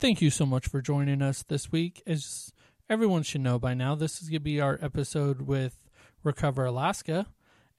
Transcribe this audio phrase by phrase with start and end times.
[0.00, 2.04] Thank you so much for joining us this week.
[2.06, 2.52] As
[2.88, 5.76] everyone should know by now, this is going to be our episode with
[6.22, 7.26] Recover Alaska.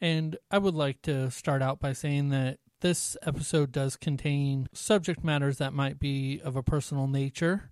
[0.02, 5.24] And I would like to start out by saying that this episode does contain subject
[5.24, 7.72] matters that might be of a personal nature.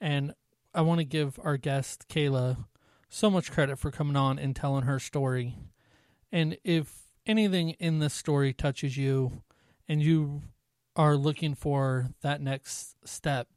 [0.00, 0.32] And
[0.72, 2.66] I want to give our guest, Kayla,
[3.08, 5.56] so much credit for coming on and telling her story.
[6.30, 9.42] And if anything in this story touches you
[9.88, 10.42] and you
[10.94, 13.48] are looking for that next step,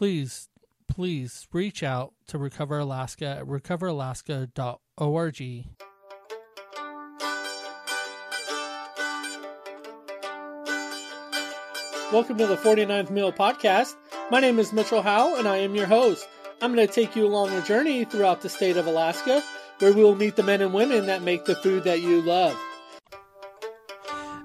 [0.00, 0.48] please,
[0.88, 5.66] please reach out to Recover Alaska at recoveralaska.org.
[12.10, 13.94] Welcome to the 49th Meal Podcast.
[14.30, 16.26] My name is Mitchell Howe, and I am your host.
[16.62, 19.44] I'm going to take you along a journey throughout the state of Alaska
[19.80, 22.56] where we will meet the men and women that make the food that you love.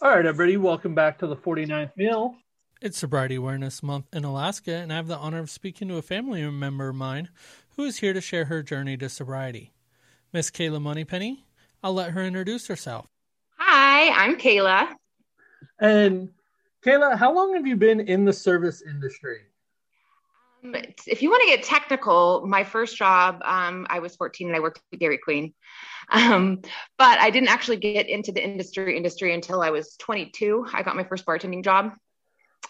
[0.05, 2.35] All right, everybody, welcome back to the 49th Meal.
[2.79, 6.03] It's Sobriety Awareness Month in Alaska, and I have the honor of speaking to a
[6.03, 7.29] family member of mine
[7.75, 9.73] who is here to share her journey to sobriety.
[10.31, 11.47] Miss Kayla Moneypenny,
[11.81, 13.07] I'll let her introduce herself.
[13.57, 14.89] Hi, I'm Kayla.
[15.79, 16.29] And
[16.85, 19.39] Kayla, how long have you been in the service industry?
[21.07, 24.59] If you want to get technical, my first job, um, I was 14 and I
[24.59, 25.53] worked at Dairy Queen.
[26.09, 26.61] Um,
[26.97, 30.67] but I didn't actually get into the industry industry until I was 22.
[30.73, 31.93] I got my first bartending job.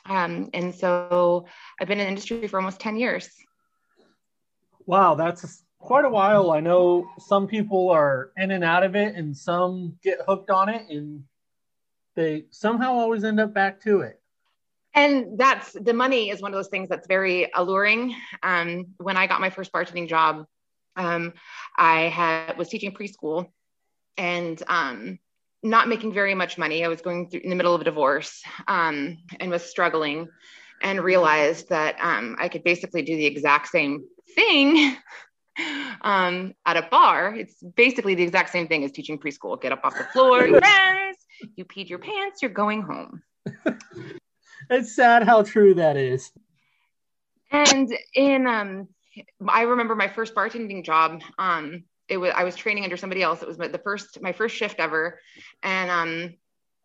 [0.06, 1.46] Um, and so
[1.80, 3.30] I've been in the industry for almost 10 years.
[4.86, 6.52] Wow, that's quite a while.
[6.52, 10.70] I know some people are in and out of it and some get hooked on
[10.70, 11.24] it and
[12.16, 14.22] they somehow always end up back to it.
[14.96, 18.16] And that's the money is one of those things that's very alluring.
[18.42, 20.46] Um, when I got my first bartending job,
[20.96, 21.34] um,
[21.78, 23.48] I had was teaching preschool
[24.18, 25.20] and um,
[25.62, 26.86] not making very much money.
[26.86, 30.30] I was going through in the middle of a divorce um, and was struggling,
[30.82, 34.96] and realized that um, I could basically do the exact same thing
[36.02, 37.36] um, at a bar.
[37.36, 39.62] It's basically the exact same thing as teaching preschool.
[39.62, 41.18] Get up off the floor, friends.
[41.58, 42.42] You peed your pants.
[42.42, 43.22] You're going home.
[44.70, 46.32] it's sad how true that is.
[47.52, 48.88] And in um,
[49.48, 51.22] I remember my first bartending job.
[51.38, 53.42] Um, it was I was training under somebody else.
[53.42, 55.20] It was the first my first shift ever,
[55.64, 56.34] and um,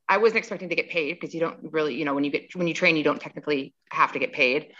[0.08, 2.54] I wasn't expecting to get paid because you don't really, you know, when you get
[2.54, 4.72] when you train, you don't technically have to get paid.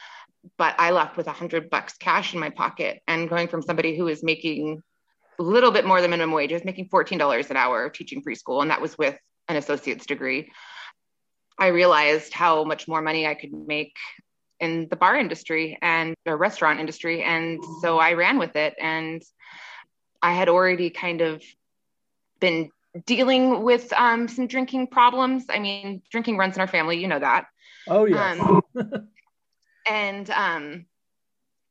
[0.57, 3.97] But I left with a hundred bucks cash in my pocket, and going from somebody
[3.97, 4.83] who was making
[5.39, 8.23] a little bit more than minimum wage, I was making fourteen dollars an hour teaching
[8.23, 9.19] preschool, and that was with
[9.49, 10.51] an associate's degree.
[11.59, 13.97] I realized how much more money I could make
[14.61, 17.23] in the bar industry and the restaurant industry.
[17.23, 18.75] And so I ran with it.
[18.79, 19.23] And
[20.23, 21.43] I had already kind of
[22.41, 22.71] been
[23.07, 25.45] dealing with um, some drinking problems.
[25.49, 27.47] I mean, drinking runs in our family, you know that.
[27.89, 28.33] Oh, yeah.
[28.33, 29.09] Um,
[29.87, 30.87] and um,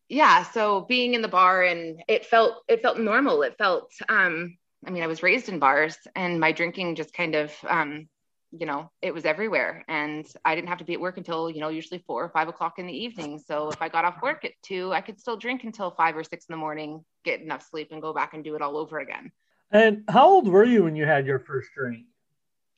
[0.08, 3.44] yeah, so being in the bar and it felt it felt normal.
[3.44, 7.36] It felt um, I mean, I was raised in bars and my drinking just kind
[7.36, 8.08] of um,
[8.52, 9.84] you know, it was everywhere.
[9.88, 12.48] And I didn't have to be at work until, you know, usually four or five
[12.48, 13.40] o'clock in the evening.
[13.40, 16.24] So if I got off work at two, I could still drink until five or
[16.24, 19.00] six in the morning, get enough sleep, and go back and do it all over
[19.00, 19.32] again.
[19.72, 22.06] And how old were you when you had your first drink?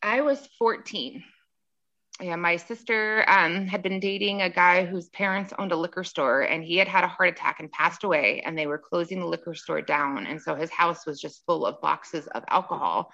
[0.04, 1.24] I was 14.
[2.20, 6.42] Yeah, my sister um, had been dating a guy whose parents owned a liquor store,
[6.42, 8.42] and he had had a heart attack and passed away.
[8.46, 11.66] And they were closing the liquor store down, and so his house was just full
[11.66, 13.12] of boxes of alcohol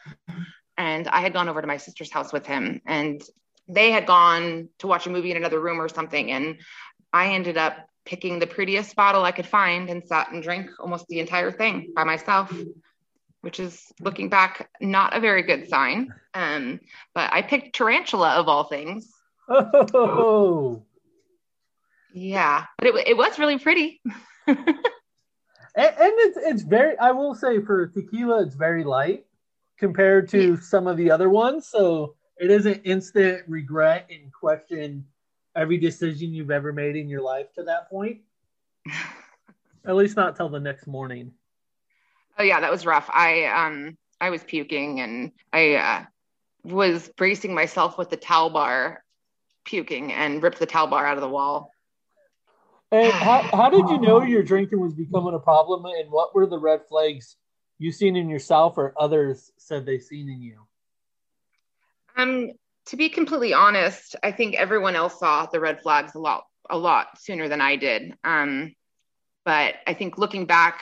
[0.77, 3.21] and I had gone over to my sister's house with him and
[3.67, 6.57] they had gone to watch a movie in another room or something and
[7.11, 11.07] I ended up picking the prettiest bottle I could find and sat and drank almost
[11.07, 12.53] the entire thing by myself
[13.41, 16.13] which is looking back not a very good sign.
[16.33, 16.79] Um,
[17.13, 19.09] but I picked tarantula of all things.
[19.49, 20.83] Oh!
[22.13, 24.01] Yeah but it, it was really pretty.
[25.77, 29.26] And, and it's it's very I will say for tequila it's very light
[29.77, 30.59] compared to yeah.
[30.61, 31.67] some of the other ones.
[31.67, 35.05] So it is an instant regret and question
[35.55, 38.21] every decision you've ever made in your life to that point.
[39.85, 41.31] At least not till the next morning.
[42.37, 43.09] Oh yeah, that was rough.
[43.11, 46.05] I um I was puking and I uh,
[46.63, 49.03] was bracing myself with the towel bar,
[49.65, 51.71] puking, and ripped the towel bar out of the wall.
[52.91, 55.85] And how, how did you know your drinking was becoming a problem?
[55.85, 57.35] And what were the red flags
[57.79, 60.67] you seen in yourself or others said they seen in you?
[62.15, 62.51] Um,
[62.87, 66.77] to be completely honest, I think everyone else saw the red flags a lot, a
[66.77, 68.13] lot sooner than I did.
[68.23, 68.73] Um,
[69.45, 70.81] but I think looking back,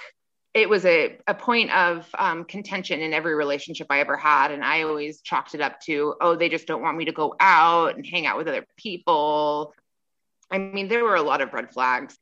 [0.54, 4.52] it was a, a point of um, contention in every relationship I ever had.
[4.52, 7.36] And I always chalked it up to, oh, they just don't want me to go
[7.40, 9.74] out and hang out with other people.
[10.50, 12.18] I mean, there were a lot of red flags.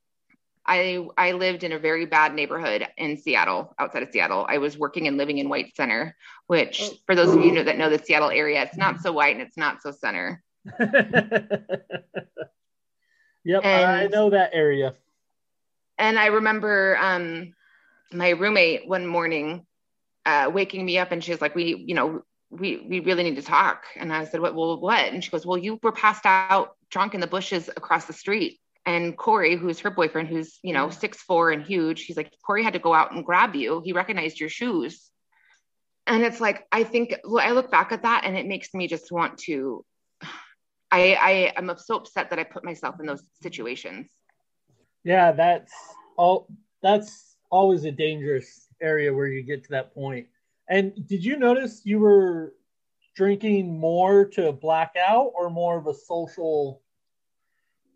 [0.66, 4.46] I I lived in a very bad neighborhood in Seattle, outside of Seattle.
[4.48, 6.16] I was working and living in White Center,
[6.46, 6.94] which oh.
[7.06, 9.56] for those of you that know the Seattle area, it's not so white and it's
[9.56, 10.42] not so center.
[13.44, 14.94] yep, and, I know that area.
[15.98, 17.54] And I remember um,
[18.12, 19.66] my roommate one morning
[20.24, 23.42] uh, waking me up, and she's like, "We, you know, we we really need to
[23.42, 24.54] talk." And I said, "What?
[24.54, 28.06] Well, what?" And she goes, "Well, you were passed out drunk in the bushes across
[28.06, 30.94] the street." And Corey, who's her boyfriend, who's you know mm.
[30.94, 33.82] six four and huge, he's like Corey had to go out and grab you.
[33.84, 35.10] He recognized your shoes,
[36.06, 38.88] and it's like I think well, I look back at that and it makes me
[38.88, 39.84] just want to.
[40.90, 44.10] I I am so upset that I put myself in those situations.
[45.02, 45.72] Yeah, that's
[46.16, 46.46] all.
[46.82, 50.26] That's always a dangerous area where you get to that point.
[50.68, 52.54] And did you notice you were
[53.14, 56.82] drinking more to black out or more of a social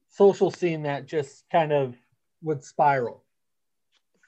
[0.09, 1.95] social scene that just kind of
[2.43, 3.25] would spiral.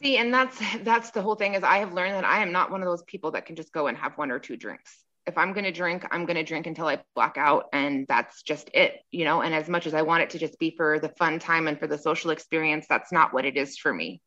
[0.03, 2.71] See, and that's that's the whole thing is I have learned that I am not
[2.71, 5.05] one of those people that can just go and have one or two drinks.
[5.27, 8.43] If I'm going to drink, I'm going to drink until I black out and that's
[8.43, 10.99] just it, you know, and as much as I want it to just be for
[10.99, 14.23] the fun time and for the social experience, that's not what it is for me.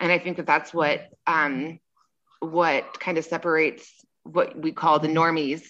[0.00, 1.78] And I think that that's what um
[2.40, 3.88] what kind of separates
[4.24, 5.62] what we call the normies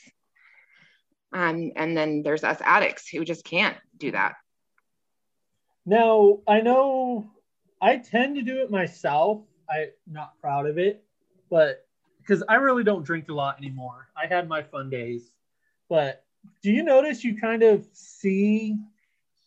[1.33, 4.35] um, and then there's us addicts who just can't do that.
[5.85, 7.31] Now, I know
[7.81, 9.43] I tend to do it myself.
[9.69, 11.05] I'm not proud of it,
[11.51, 11.87] but
[12.21, 14.09] because I really don't drink a lot anymore.
[14.17, 15.33] I had my fun days.
[15.89, 16.25] But
[16.63, 18.77] do you notice you kind of see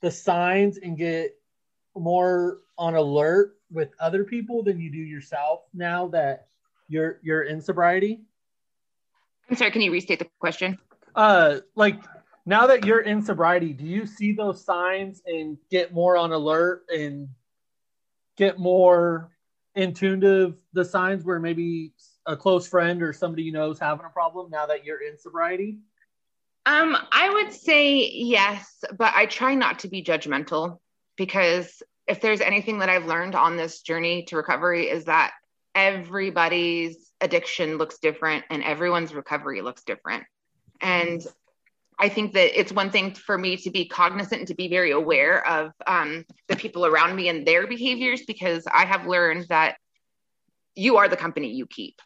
[0.01, 1.37] the signs and get
[1.95, 6.47] more on alert with other people than you do yourself now that
[6.87, 8.21] you're you're in sobriety?
[9.49, 10.77] I'm sorry, can you restate the question?
[11.15, 12.01] Uh like
[12.45, 16.83] now that you're in sobriety, do you see those signs and get more on alert
[16.89, 17.27] and
[18.37, 19.31] get more
[19.73, 21.91] in tune to the signs where maybe
[22.25, 25.17] a close friend or somebody you know is having a problem now that you're in
[25.17, 25.77] sobriety?
[26.65, 30.79] Um, I would say yes, but I try not to be judgmental
[31.15, 35.33] because if there's anything that I've learned on this journey to recovery is that
[35.75, 40.23] everybody's addiction looks different and everyone's recovery looks different.
[40.81, 41.25] And
[41.97, 44.91] I think that it's one thing for me to be cognizant and to be very
[44.91, 49.77] aware of um, the people around me and their behaviors because I have learned that
[50.75, 52.01] you are the company you keep.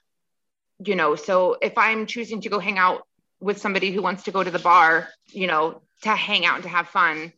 [0.85, 3.01] You know, so if I'm choosing to go hang out
[3.41, 6.63] with somebody who wants to go to the bar, you know, to hang out and
[6.63, 7.33] to have fun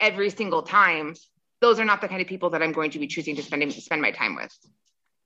[0.00, 1.14] every single time,
[1.60, 3.72] those are not the kind of people that I'm going to be choosing to spend
[3.72, 4.56] spend my time with.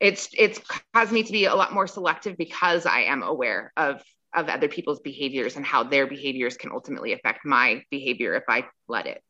[0.01, 0.61] It's it's
[0.95, 4.03] caused me to be a lot more selective because I am aware of
[4.35, 8.67] of other people's behaviors and how their behaviors can ultimately affect my behavior if I
[8.89, 9.23] let it.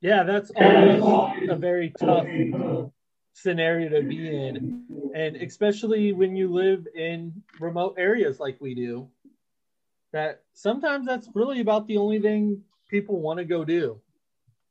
[0.00, 2.26] Yeah, that's always a very tough
[3.34, 4.84] scenario to be in.
[5.14, 9.08] And especially when you live in remote areas like we do,
[10.12, 14.00] that sometimes that's really about the only thing people want to go do.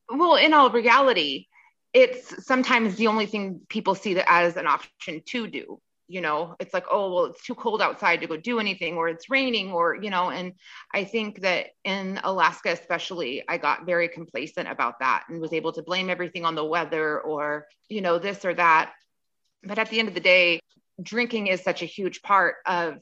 [0.09, 1.45] Well, in all reality,
[1.93, 6.55] it's sometimes the only thing people see that as an option to do you know
[6.59, 9.71] it's like oh well it's too cold outside to go do anything or it's raining
[9.71, 10.53] or you know and
[10.93, 15.71] i think that in alaska especially i got very complacent about that and was able
[15.71, 18.93] to blame everything on the weather or you know this or that.
[19.63, 20.61] But at the end of the day
[21.01, 22.97] drinking is such a huge part of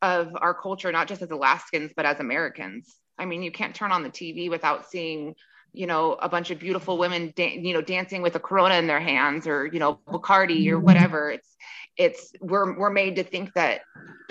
[0.00, 2.96] of our culture not just as alaskans but as americans.
[3.18, 5.34] I mean you can't turn on the tv without seeing
[5.72, 8.86] you know a bunch of beautiful women da- you know dancing with a corona in
[8.86, 11.30] their hands or you know bacardi or whatever.
[11.30, 11.56] It's
[11.96, 13.82] it's we're we're made to think that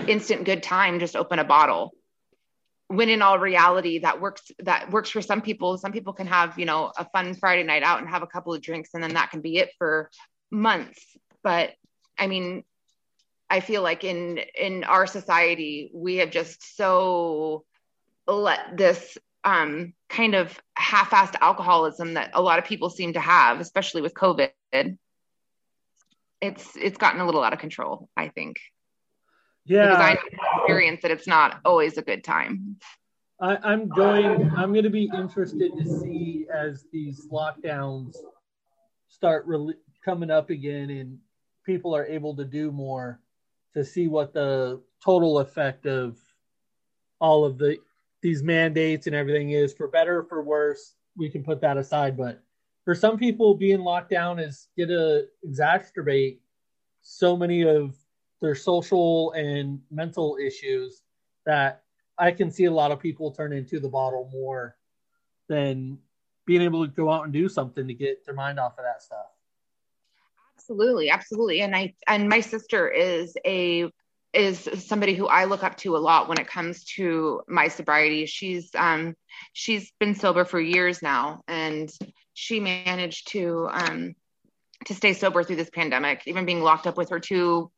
[0.08, 1.94] instant good time just open a bottle.
[2.88, 5.78] When in all reality that works that works for some people.
[5.78, 8.54] Some people can have you know a fun friday night out and have a couple
[8.54, 10.10] of drinks and then that can be it for
[10.52, 11.02] months.
[11.44, 11.72] But
[12.20, 12.64] i mean
[13.48, 17.64] i feel like in in our society we have just so
[18.28, 23.60] let this um, kind of half-assed alcoholism that a lot of people seem to have
[23.60, 24.52] especially with covid
[26.42, 28.58] it's it's gotten a little out of control i think
[29.66, 29.88] Yeah.
[29.88, 30.18] Because I
[30.62, 32.78] experience that it's not always a good time.
[33.42, 34.50] I, I'm going.
[34.56, 38.16] I'm going to be interested to see as these lockdowns
[39.10, 41.20] start really coming up again, and
[41.66, 43.20] people are able to do more,
[43.74, 46.18] to see what the total effect of
[47.20, 47.78] all of the
[48.22, 50.96] these mandates and everything is, for better or for worse.
[51.16, 52.44] We can put that aside, but
[52.86, 56.38] for some people, being locked down is going to exacerbate
[57.02, 57.96] so many of
[58.40, 61.02] their social and mental issues
[61.46, 61.84] that
[62.18, 64.78] I can see a lot of people turn into the bottle more
[65.48, 65.98] than
[66.46, 69.02] being able to go out and do something to get their mind off of that
[69.02, 69.28] stuff.
[70.58, 71.62] Absolutely, absolutely.
[71.62, 73.92] And I and my sister is a
[74.34, 78.26] is somebody who I look up to a lot when it comes to my sobriety.
[78.26, 79.16] She's um
[79.54, 81.90] she's been sober for years now and
[82.34, 84.16] she managed to um
[84.86, 87.72] to stay sober through this pandemic, even being locked up with her two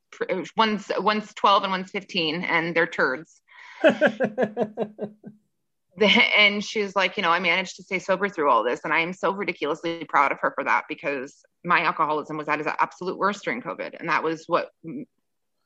[0.57, 3.41] one's one's 12 and one's 15 and they're turds
[6.01, 8.81] and she's like, you know, I managed to stay sober through all this.
[8.83, 12.59] And I am so ridiculously proud of her for that because my alcoholism was at
[12.59, 13.99] its absolute worst during COVID.
[13.99, 14.69] And that was what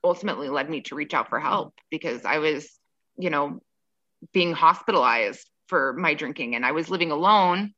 [0.03, 1.47] ultimately led me to reach out for mm-hmm.
[1.47, 2.69] help because I was,
[3.17, 3.61] you know,
[4.33, 7.73] being hospitalized for my drinking and I was living alone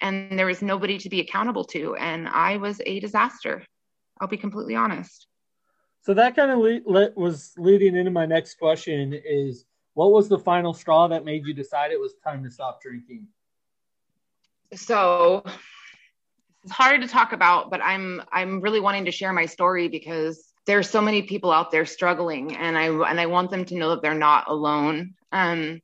[0.00, 1.94] and there was nobody to be accountable to.
[1.96, 3.64] And I was a disaster.
[4.20, 5.26] I'll be completely honest.
[6.02, 9.64] So that kind of le- le- was leading into my next question is
[9.94, 13.26] what was the final straw that made you decide it was time to stop drinking?
[14.74, 15.44] So
[16.64, 20.52] it's hard to talk about, but I'm I'm really wanting to share my story because
[20.66, 23.90] there's so many people out there struggling and I and I want them to know
[23.90, 25.14] that they're not alone.
[25.32, 25.80] Um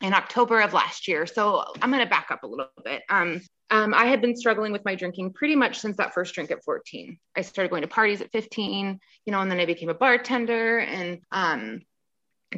[0.00, 1.24] in October of last year.
[1.24, 3.02] So I'm going to back up a little bit.
[3.08, 6.50] Um, um, I had been struggling with my drinking pretty much since that first drink
[6.50, 7.16] at 14.
[7.34, 10.78] I started going to parties at 15, you know, and then I became a bartender
[10.78, 11.80] and um,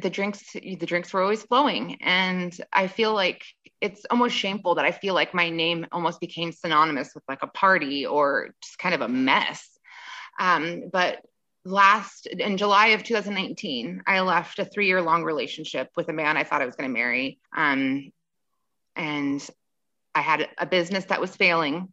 [0.01, 3.43] the drinks the drinks were always flowing and i feel like
[3.81, 7.47] it's almost shameful that i feel like my name almost became synonymous with like a
[7.47, 9.76] party or just kind of a mess
[10.39, 11.21] um, but
[11.65, 16.37] last in july of 2019 i left a three year long relationship with a man
[16.37, 18.09] i thought i was going to marry um,
[18.95, 19.49] and
[20.15, 21.89] i had a business that was failing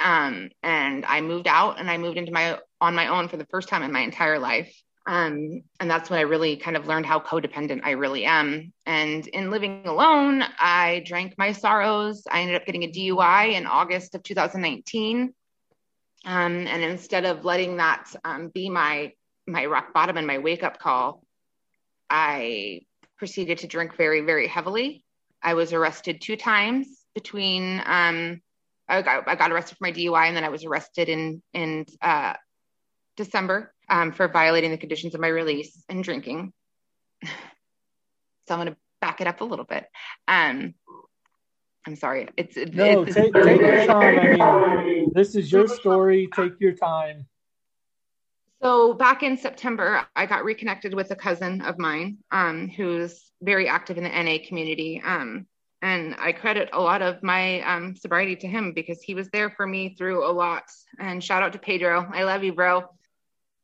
[0.00, 3.46] um, and i moved out and i moved into my on my own for the
[3.46, 4.74] first time in my entire life
[5.06, 8.72] um, and that's when I really kind of learned how codependent I really am.
[8.86, 12.22] And in living alone, I drank my sorrows.
[12.30, 15.34] I ended up getting a DUI in August of 2019.
[16.24, 19.12] Um, and instead of letting that um, be my
[19.46, 21.24] my rock bottom and my wake up call,
[22.08, 22.82] I
[23.16, 25.04] proceeded to drink very, very heavily.
[25.42, 27.82] I was arrested two times between.
[27.84, 28.40] Um,
[28.88, 31.86] I got, I got arrested for my DUI, and then I was arrested in in
[32.02, 32.34] uh,
[33.16, 36.52] December um, for violating the conditions of my release and drinking.
[38.48, 39.86] So I'm going to back it up a little bit.
[40.26, 40.74] Um,
[41.86, 42.28] I'm sorry.
[42.36, 43.02] It's no.
[43.02, 44.40] It's, take, take your time.
[44.40, 46.28] I mean, this is your story.
[46.34, 47.26] Take your time.
[48.62, 53.68] So back in September, I got reconnected with a cousin of mine um, who's very
[53.68, 55.00] active in the NA community.
[55.02, 55.46] Um,
[55.80, 59.48] and I credit a lot of my um, sobriety to him because he was there
[59.48, 60.64] for me through a lot.
[60.98, 62.06] And shout out to Pedro.
[62.12, 62.86] I love you, bro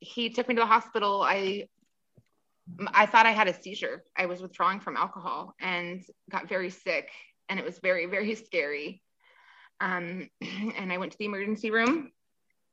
[0.01, 1.23] he took me to the hospital.
[1.23, 1.69] I
[2.89, 4.03] I thought I had a seizure.
[4.17, 7.11] I was withdrawing from alcohol and got very sick,
[7.49, 9.03] and it was very very scary.
[9.81, 10.31] Um,
[10.77, 12.13] and I went to the emergency room.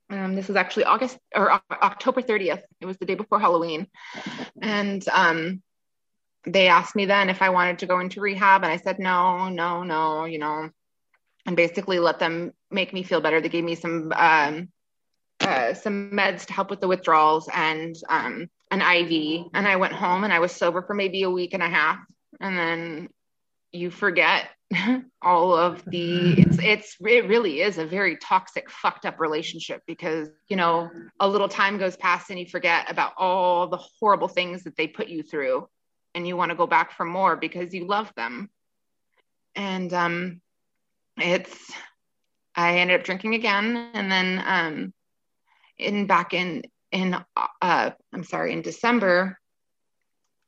[0.09, 2.61] Um, this was actually August or October 30th.
[2.81, 3.87] It was the day before Halloween,
[4.61, 5.61] and um,
[6.45, 9.49] they asked me then if I wanted to go into rehab, and I said no,
[9.49, 10.69] no, no, you know,
[11.45, 13.41] and basically let them make me feel better.
[13.41, 14.69] They gave me some um,
[15.39, 19.47] uh, some meds to help with the withdrawals and um, an IV.
[19.53, 21.99] And I went home and I was sober for maybe a week and a half.
[22.39, 23.09] And then
[23.71, 24.47] you forget
[25.21, 30.29] all of the it's it's it really is a very toxic fucked up relationship because
[30.47, 30.89] you know
[31.19, 34.87] a little time goes past and you forget about all the horrible things that they
[34.87, 35.67] put you through
[36.15, 38.49] and you want to go back for more because you love them
[39.55, 40.41] and um
[41.17, 41.71] it's
[42.55, 44.93] i ended up drinking again and then um
[45.77, 47.15] in back in in
[47.61, 49.39] uh, I'm sorry in December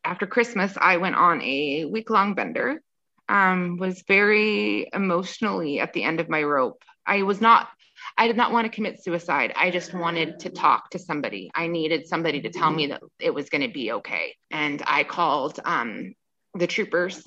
[0.04, 2.82] after Christmas I went on a week long bender.
[3.28, 6.84] Um, was very emotionally at the end of my rope.
[7.06, 7.70] I was not.
[8.18, 9.52] I did not want to commit suicide.
[9.56, 11.50] I just wanted to talk to somebody.
[11.56, 14.36] I needed somebody to tell me that it was going to be okay.
[14.52, 16.14] And I called um,
[16.54, 17.24] the troopers,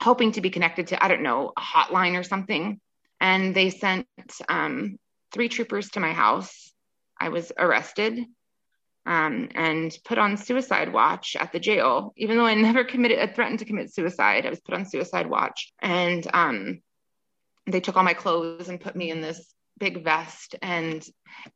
[0.00, 2.80] hoping to be connected to I don't know a hotline or something.
[3.20, 4.06] And they sent
[4.48, 4.98] um,
[5.32, 6.72] three troopers to my house
[7.22, 8.18] I was arrested.
[9.04, 12.12] Um, and put on suicide watch at the jail.
[12.16, 15.28] Even though I never committed, I threatened to commit suicide, I was put on suicide
[15.28, 15.72] watch.
[15.80, 16.80] And um,
[17.66, 20.54] they took all my clothes and put me in this big vest.
[20.62, 21.04] And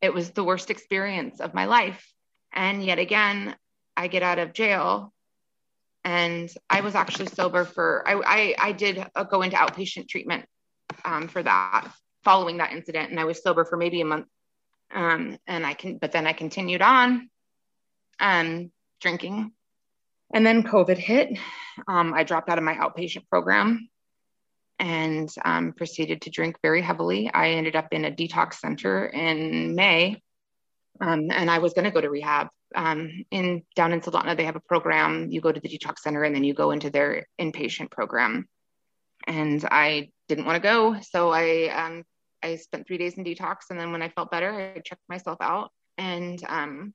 [0.01, 2.05] it was the worst experience of my life.
[2.53, 3.55] And yet again,
[3.97, 5.13] I get out of jail
[6.05, 10.47] and I was actually sober for, I, I, I did uh, go into outpatient treatment
[11.05, 11.89] um, for that
[12.23, 13.11] following that incident.
[13.11, 14.27] And I was sober for maybe a month.
[14.93, 17.29] Um, and I can, but then I continued on
[18.21, 18.71] um,
[19.01, 19.53] drinking.
[20.33, 21.39] And then COVID hit.
[21.87, 23.89] Um, I dropped out of my outpatient program
[24.79, 27.31] and um, proceeded to drink very heavily.
[27.33, 30.23] I ended up in a detox center in May,
[31.01, 32.49] um, and I was going to go to rehab.
[32.75, 35.31] Um, in down in Soldotna, they have a program.
[35.31, 38.49] You go to the detox center, and then you go into their inpatient program.
[39.27, 42.03] And I didn't want to go, so I um,
[42.43, 45.39] I spent three days in detox, and then when I felt better, I checked myself
[45.41, 46.95] out, and um,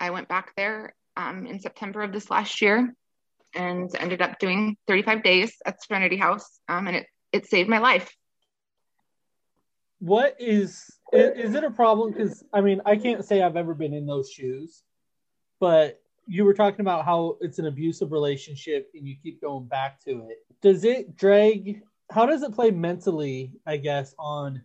[0.00, 2.94] I went back there um, in September of this last year
[3.54, 7.78] and ended up doing 35 days at Serenity House, um, and it it saved my
[7.78, 8.10] life.
[9.98, 12.12] What is is it a problem?
[12.12, 14.82] Because I mean, I can't say I've ever been in those shoes,
[15.58, 20.02] but you were talking about how it's an abusive relationship and you keep going back
[20.04, 20.38] to it.
[20.60, 21.82] Does it drag?
[22.10, 23.52] How does it play mentally?
[23.66, 24.62] I guess on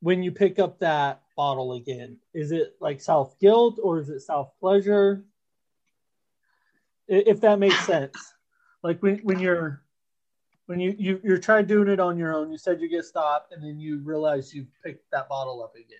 [0.00, 2.18] when you pick up that bottle again?
[2.34, 5.24] Is it like self guilt or is it self pleasure?
[7.06, 8.34] If that makes sense.
[8.82, 9.82] Like when, when you're
[10.66, 13.52] when you, you you're trying doing it on your own, you said you get stopped
[13.52, 15.98] and then you realize you picked that bottle up again.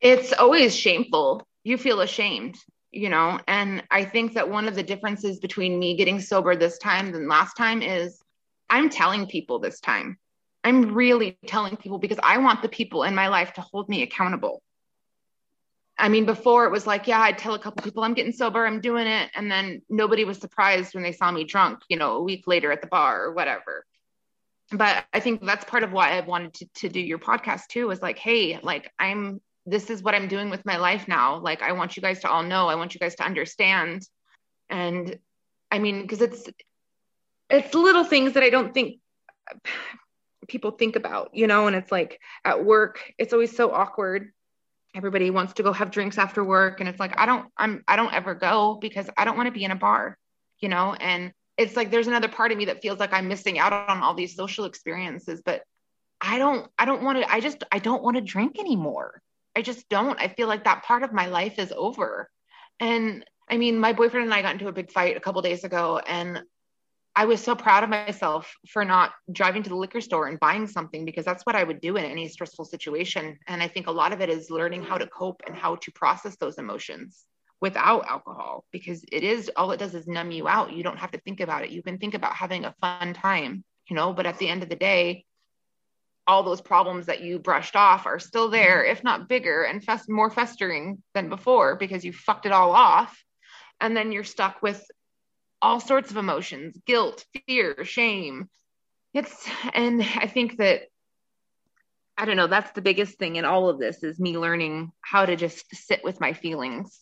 [0.00, 1.46] It's always shameful.
[1.64, 2.56] You feel ashamed,
[2.92, 6.78] you know, and I think that one of the differences between me getting sober this
[6.78, 8.22] time than last time is
[8.70, 10.18] I'm telling people this time
[10.64, 14.02] I'm really telling people because I want the people in my life to hold me
[14.02, 14.62] accountable.
[15.96, 18.64] I mean, before it was like, yeah, I'd tell a couple people I'm getting sober,
[18.66, 19.30] I'm doing it.
[19.34, 22.70] And then nobody was surprised when they saw me drunk, you know, a week later
[22.70, 23.84] at the bar or whatever.
[24.70, 27.90] But I think that's part of why I wanted to, to do your podcast too,
[27.90, 31.38] is like, hey, like I'm, this is what I'm doing with my life now.
[31.38, 34.06] Like, I want you guys to all know, I want you guys to understand.
[34.70, 35.18] And
[35.70, 36.48] I mean, because it's,
[37.50, 39.00] it's little things that I don't think
[40.48, 44.32] people think about, you know, and it's like at work, it's always so awkward.
[44.94, 46.80] Everybody wants to go have drinks after work.
[46.80, 49.52] And it's like, I don't, I'm, I don't ever go because I don't want to
[49.52, 50.18] be in a bar,
[50.58, 53.58] you know, and it's like there's another part of me that feels like I'm missing
[53.58, 55.62] out on all these social experiences, but
[56.20, 59.20] I don't, I don't want to, I just, I don't want to drink anymore.
[59.54, 60.20] I just don't.
[60.20, 62.30] I feel like that part of my life is over.
[62.80, 65.64] And I mean, my boyfriend and I got into a big fight a couple days
[65.64, 66.42] ago, and
[67.18, 70.68] I was so proud of myself for not driving to the liquor store and buying
[70.68, 73.40] something because that's what I would do in any stressful situation.
[73.48, 75.90] And I think a lot of it is learning how to cope and how to
[75.90, 77.24] process those emotions
[77.60, 80.72] without alcohol because it is all it does is numb you out.
[80.72, 81.70] You don't have to think about it.
[81.70, 84.68] You can think about having a fun time, you know, but at the end of
[84.68, 85.24] the day,
[86.28, 90.08] all those problems that you brushed off are still there, if not bigger and fest-
[90.08, 93.20] more festering than before because you fucked it all off.
[93.80, 94.84] And then you're stuck with
[95.60, 98.48] all sorts of emotions guilt fear shame.
[99.14, 100.82] It's and i think that
[102.16, 105.24] i don't know that's the biggest thing in all of this is me learning how
[105.24, 107.00] to just sit with my feelings.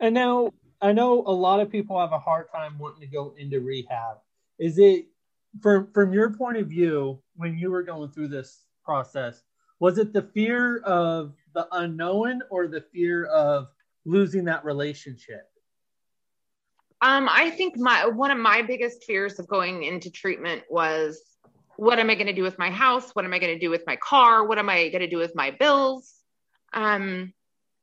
[0.00, 3.34] And now i know a lot of people have a hard time wanting to go
[3.36, 4.18] into rehab.
[4.58, 5.06] Is it
[5.60, 9.42] from from your point of view when you were going through this process
[9.80, 13.68] was it the fear of the unknown or the fear of
[14.04, 15.50] losing that relationship
[17.04, 21.20] um, I think my one of my biggest fears of going into treatment was
[21.76, 23.10] what am I going to do with my house?
[23.12, 24.46] What am I going to do with my car?
[24.46, 26.14] What am I going to do with my bills?
[26.72, 27.34] Um,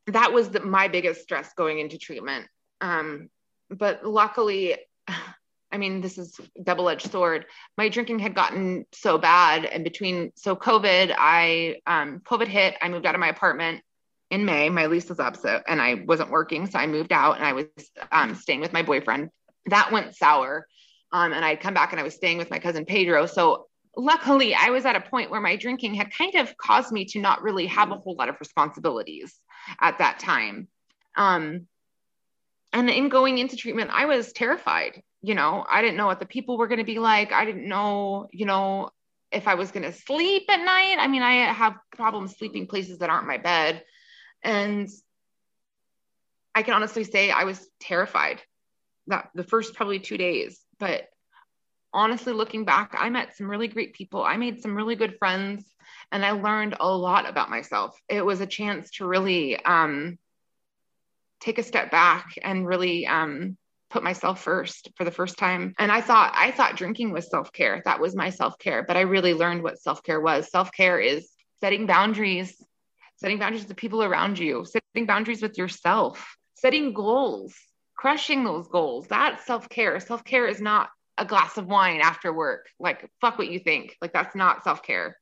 [0.07, 2.47] that was the, my biggest stress going into treatment.
[2.81, 3.29] Um,
[3.69, 4.77] but luckily,
[5.71, 7.45] I mean, this is double edged sword.
[7.77, 12.75] My drinking had gotten so bad, and between so COVID, I um, COVID hit.
[12.81, 13.83] I moved out of my apartment
[14.31, 14.69] in May.
[14.69, 17.53] My lease was up, so and I wasn't working, so I moved out and I
[17.53, 17.65] was
[18.11, 19.29] um, staying with my boyfriend.
[19.67, 20.65] That went sour,
[21.11, 23.27] um, and I'd come back and I was staying with my cousin Pedro.
[23.27, 27.05] So luckily, I was at a point where my drinking had kind of caused me
[27.05, 29.37] to not really have a whole lot of responsibilities
[29.79, 30.69] at that time.
[31.15, 31.67] Um,
[32.73, 35.03] and in going into treatment, I was terrified.
[35.21, 37.33] You know, I didn't know what the people were going to be like.
[37.33, 38.91] I didn't know, you know,
[39.31, 40.97] if I was going to sleep at night.
[40.99, 43.83] I mean, I have problems sleeping places that aren't my bed.
[44.43, 44.89] And
[46.53, 48.41] I can honestly say I was terrified
[49.07, 51.07] that the first probably two days, but
[51.93, 54.23] honestly, looking back, I met some really great people.
[54.23, 55.65] I made some really good friends
[56.11, 57.97] and I learned a lot about myself.
[58.09, 60.17] It was a chance to really um,
[61.39, 63.57] take a step back and really um,
[63.89, 65.73] put myself first for the first time.
[65.77, 67.81] And I thought I thought drinking was self-care.
[67.85, 70.49] That was my self-care, but I really learned what self-care was.
[70.49, 72.55] Self-care is setting boundaries,
[73.21, 77.53] setting boundaries with the people around you, setting boundaries with yourself, setting goals,
[77.95, 79.05] crushing those goals.
[79.07, 79.99] That's self-care.
[79.99, 82.67] Self-care is not a glass of wine after work.
[82.79, 83.95] Like fuck what you think.
[84.01, 85.17] Like that's not self-care.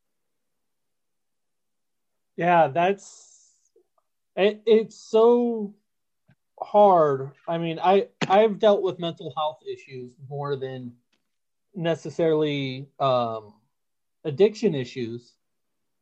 [2.38, 3.50] Yeah, that's
[4.38, 5.74] it, it's so
[6.58, 7.32] hard.
[7.50, 10.94] I mean, I I've dealt with mental health issues more than
[11.76, 13.56] necessarily um,
[14.24, 15.34] addiction issues,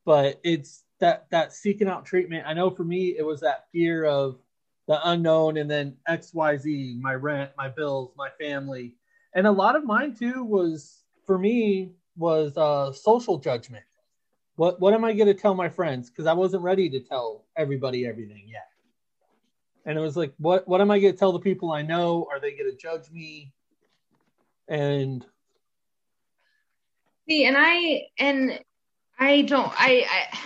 [0.05, 2.45] but it's that that seeking out treatment.
[2.47, 4.39] I know for me, it was that fear of
[4.87, 8.95] the unknown, and then X Y Z, my rent, my bills, my family,
[9.33, 13.83] and a lot of mine too was for me was uh, social judgment.
[14.55, 16.09] What what am I going to tell my friends?
[16.09, 18.67] Because I wasn't ready to tell everybody everything yet
[19.87, 22.27] and it was like what what am i going to tell the people i know
[22.31, 23.51] are they going to judge me
[24.67, 25.25] and
[27.27, 28.59] see and i and
[29.17, 30.37] i don't i i,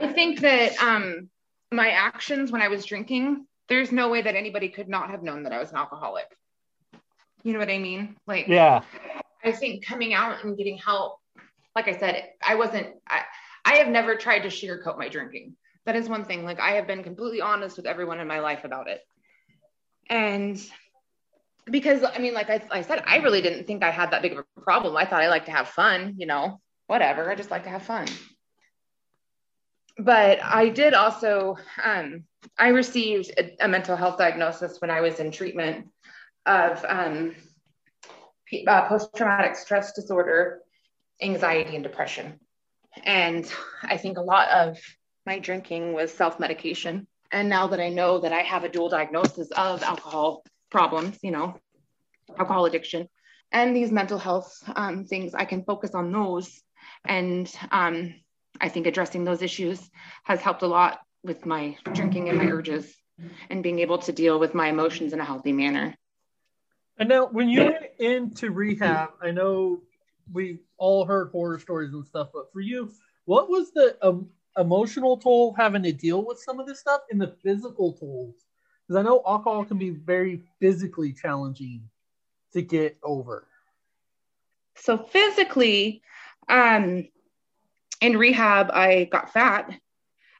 [0.00, 1.28] I think that um
[1.70, 5.42] my actions when i was drinking there's no way that anybody could not have known
[5.42, 6.26] that i was an alcoholic
[7.42, 8.82] you know what i mean like yeah
[9.44, 11.18] i think coming out and getting help
[11.76, 13.22] like i said i wasn't i
[13.64, 15.54] i have never tried to sugarcoat my drinking
[15.88, 16.44] that is one thing.
[16.44, 19.00] Like I have been completely honest with everyone in my life about it.
[20.10, 20.62] And
[21.64, 24.32] because I mean, like I, I said, I really didn't think I had that big
[24.32, 24.98] of a problem.
[24.98, 27.30] I thought I like to have fun, you know, whatever.
[27.30, 28.06] I just like to have fun.
[29.98, 32.24] But I did also, um,
[32.56, 35.88] I received a, a, mental health diagnosis when I was in treatment
[36.46, 37.34] of um,
[38.66, 40.60] uh, post traumatic stress disorder,
[41.20, 42.38] anxiety, and depression.
[43.02, 44.78] And I think a lot of
[45.26, 47.08] my drinking was self medication.
[47.32, 51.32] And now that I know that I have a dual diagnosis of alcohol problems, you
[51.32, 51.58] know,
[52.38, 53.08] alcohol addiction,
[53.50, 56.62] and these mental health um, things, I can focus on those.
[57.04, 58.14] And um,
[58.60, 59.90] I think addressing those issues
[60.24, 62.94] has helped a lot with my drinking and my urges
[63.50, 65.94] and being able to deal with my emotions in a healthy manner.
[66.98, 69.82] And now, when you went into rehab, I know
[70.32, 72.92] we all heard horror stories and stuff, but for you,
[73.24, 77.20] what was the um, emotional toll having to deal with some of this stuff and
[77.20, 78.34] the physical tolls?
[78.86, 81.82] Because i know alcohol can be very physically challenging
[82.52, 83.46] to get over.
[84.76, 86.02] So physically
[86.48, 87.06] um
[88.00, 89.70] in rehab i got fat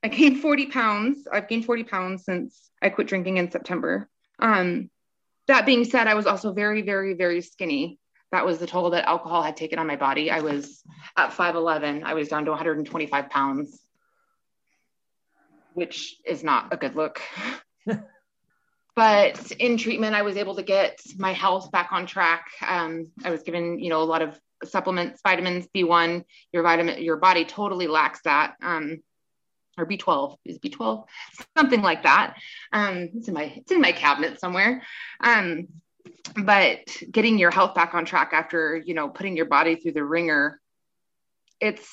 [0.03, 4.91] i gained 40 pounds i've gained 40 pounds since i quit drinking in september um
[5.47, 7.99] that being said i was also very very very skinny
[8.31, 10.31] that was the toll that alcohol had taken on my body.
[10.31, 10.83] I was
[11.17, 13.81] at 5'11, I was down to 125 pounds
[15.79, 17.23] which is not a good look.
[18.97, 22.49] but in treatment, I was able to get my health back on track.
[22.67, 26.25] Um, I was given, you know, a lot of supplements, vitamins, B1.
[26.53, 28.55] Your vitamin, your body totally lacks that.
[28.63, 29.03] Um,
[29.77, 31.05] or B12 is B12,
[31.57, 32.35] something like that.
[32.73, 34.83] Um, it's in my it's in my cabinet somewhere.
[35.21, 35.69] Um,
[36.43, 40.05] but getting your health back on track after you know putting your body through the
[40.05, 40.61] ringer,
[41.61, 41.89] it's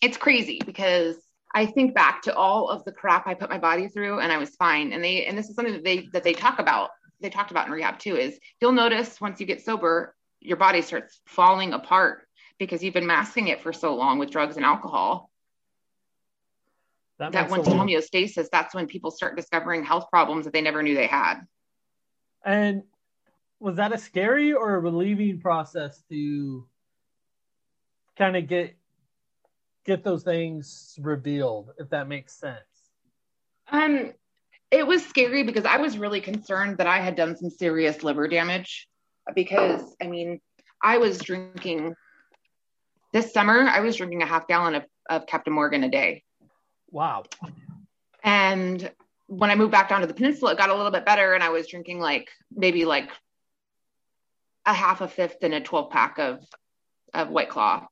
[0.00, 1.16] it's crazy because
[1.54, 4.38] I think back to all of the crap I put my body through and I
[4.38, 4.92] was fine.
[4.92, 7.66] And they and this is something that they that they talk about, they talked about
[7.66, 12.26] in rehab too, is you'll notice once you get sober, your body starts falling apart
[12.58, 15.30] because you've been masking it for so long with drugs and alcohol.
[17.18, 20.94] That, that went homeostasis, that's when people start discovering health problems that they never knew
[20.94, 21.40] they had.
[22.44, 22.82] And
[23.60, 26.66] was that a scary or a relieving process to
[28.18, 28.76] kind of get
[29.84, 32.58] get those things revealed, if that makes sense.
[33.70, 34.12] Um,
[34.70, 38.28] it was scary because I was really concerned that I had done some serious liver
[38.28, 38.88] damage.
[39.34, 40.40] Because I mean,
[40.82, 41.94] I was drinking
[43.12, 43.60] this summer.
[43.60, 46.24] I was drinking a half gallon of, of Captain Morgan a day.
[46.90, 47.24] Wow.
[48.24, 48.90] And
[49.26, 51.42] when I moved back down to the peninsula, it got a little bit better, and
[51.42, 53.10] I was drinking like maybe like
[54.66, 56.40] a half a fifth and a 12 pack of
[57.14, 57.86] of White Claw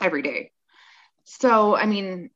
[0.00, 0.50] every day.
[1.24, 2.30] So, I mean,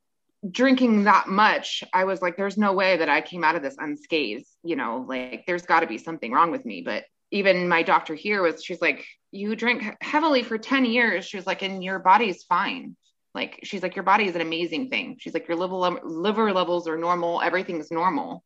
[0.49, 3.75] drinking that much, I was like, there's no way that I came out of this
[3.77, 4.47] unscathed.
[4.63, 6.81] You know, like there's got to be something wrong with me.
[6.81, 11.25] But even my doctor here was, she's like, you drink heavily for 10 years.
[11.25, 12.95] She was like, and your body's fine.
[13.33, 15.17] Like, she's like, your body is an amazing thing.
[15.19, 17.41] She's like, your liver, liver levels are normal.
[17.41, 18.43] Everything's normal.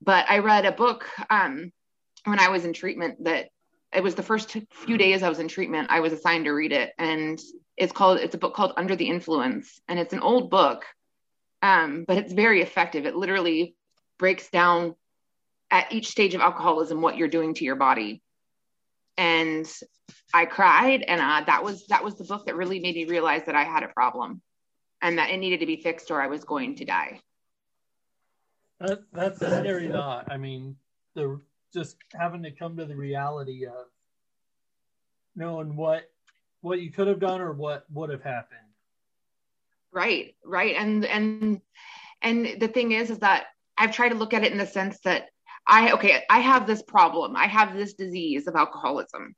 [0.00, 1.72] But I read a book um,
[2.24, 3.50] when I was in treatment that
[3.92, 5.90] it was the first few days I was in treatment.
[5.90, 7.40] I was assigned to read it, and
[7.76, 10.84] it's called it's a book called Under the Influence, and it's an old book,
[11.60, 13.06] um, but it's very effective.
[13.06, 13.76] It literally
[14.18, 14.94] breaks down
[15.72, 18.22] at each stage of alcoholism what you're doing to your body,
[19.16, 19.66] and
[20.32, 23.46] I cried, and uh, that was that was the book that really made me realize
[23.46, 24.42] that I had a problem,
[25.00, 27.20] and that it needed to be fixed, or I was going to die.
[28.80, 30.30] That, that's a scary thought.
[30.30, 30.76] I mean,
[31.14, 31.40] the
[31.72, 33.86] just having to come to the reality of
[35.34, 36.10] knowing what
[36.60, 38.60] what you could have done or what would have happened.
[39.90, 41.60] Right, right, and and
[42.20, 44.98] and the thing is, is that I've tried to look at it in the sense
[45.00, 45.28] that
[45.66, 49.34] I okay, I have this problem, I have this disease of alcoholism.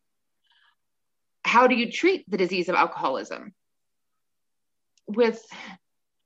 [1.44, 3.54] How do you treat the disease of alcoholism?
[5.06, 5.44] With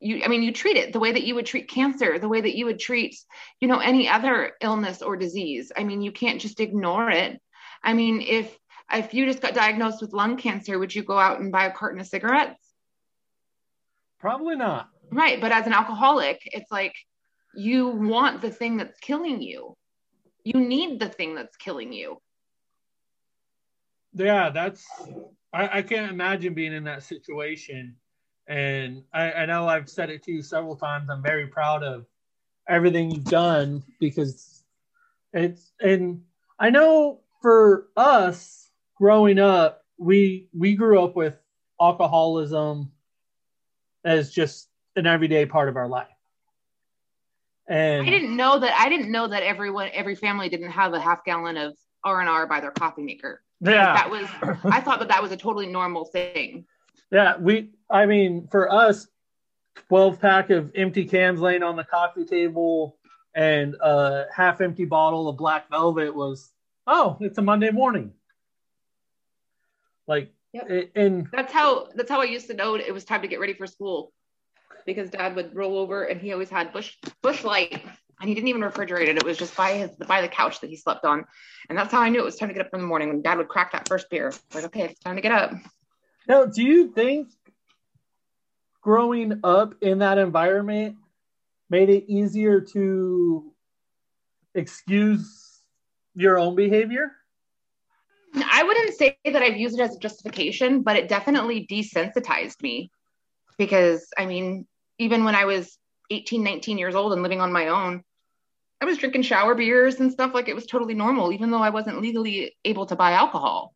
[0.00, 2.40] you i mean you treat it the way that you would treat cancer the way
[2.40, 3.16] that you would treat
[3.60, 5.72] you know any other illness or disease.
[5.76, 7.40] I mean you can't just ignore it.
[7.82, 8.56] I mean if
[8.92, 11.72] if you just got diagnosed with lung cancer would you go out and buy a
[11.72, 12.64] carton of cigarettes?
[14.20, 14.88] Probably not.
[15.10, 16.94] Right but as an alcoholic it's like
[17.54, 19.76] you want the thing that's killing you
[20.48, 22.20] you need the thing that's killing you
[24.14, 24.84] yeah that's
[25.52, 27.96] i, I can't imagine being in that situation
[28.48, 31.10] and I, I know I've said it to you several times.
[31.10, 32.06] I'm very proud of
[32.66, 34.64] everything you've done because
[35.34, 36.22] it's and
[36.58, 41.38] I know for us growing up, we we grew up with
[41.78, 42.90] alcoholism
[44.04, 46.08] as just an everyday part of our life.
[47.68, 51.00] And I didn't know that I didn't know that everyone every family didn't have a
[51.00, 53.42] half gallon of R and R by their coffee maker.
[53.60, 54.26] Yeah, that was
[54.64, 56.64] I thought that that was a totally normal thing.
[57.10, 57.70] Yeah, we.
[57.90, 59.06] I mean, for us,
[59.88, 62.96] twelve pack of empty cans laying on the coffee table
[63.34, 66.52] and a half empty bottle of black velvet was
[66.86, 68.12] oh, it's a Monday morning.
[70.06, 70.70] Like, yep.
[70.70, 73.40] it, and that's how that's how I used to know it was time to get
[73.40, 74.12] ready for school,
[74.88, 77.84] because Dad would roll over and he always had bush Busch Light
[78.20, 79.18] and he didn't even refrigerate it.
[79.18, 81.24] It was just by his by the couch that he slept on,
[81.68, 83.22] and that's how I knew it was time to get up in the morning when
[83.22, 84.32] Dad would crack that first beer.
[84.54, 85.52] Like, okay, it's time to get up.
[86.26, 87.28] Now, do you think
[88.80, 90.96] growing up in that environment
[91.68, 93.52] made it easier to
[94.54, 95.60] excuse
[96.14, 97.12] your own behavior?
[98.34, 102.90] I wouldn't say that I've used it as a justification, but it definitely desensitized me
[103.58, 104.66] because I mean,
[104.98, 105.78] even when I was
[106.10, 108.02] 18, 19 years old and living on my own,
[108.80, 111.70] I was drinking shower beers and stuff like it was totally normal, even though I
[111.70, 113.74] wasn't legally able to buy alcohol.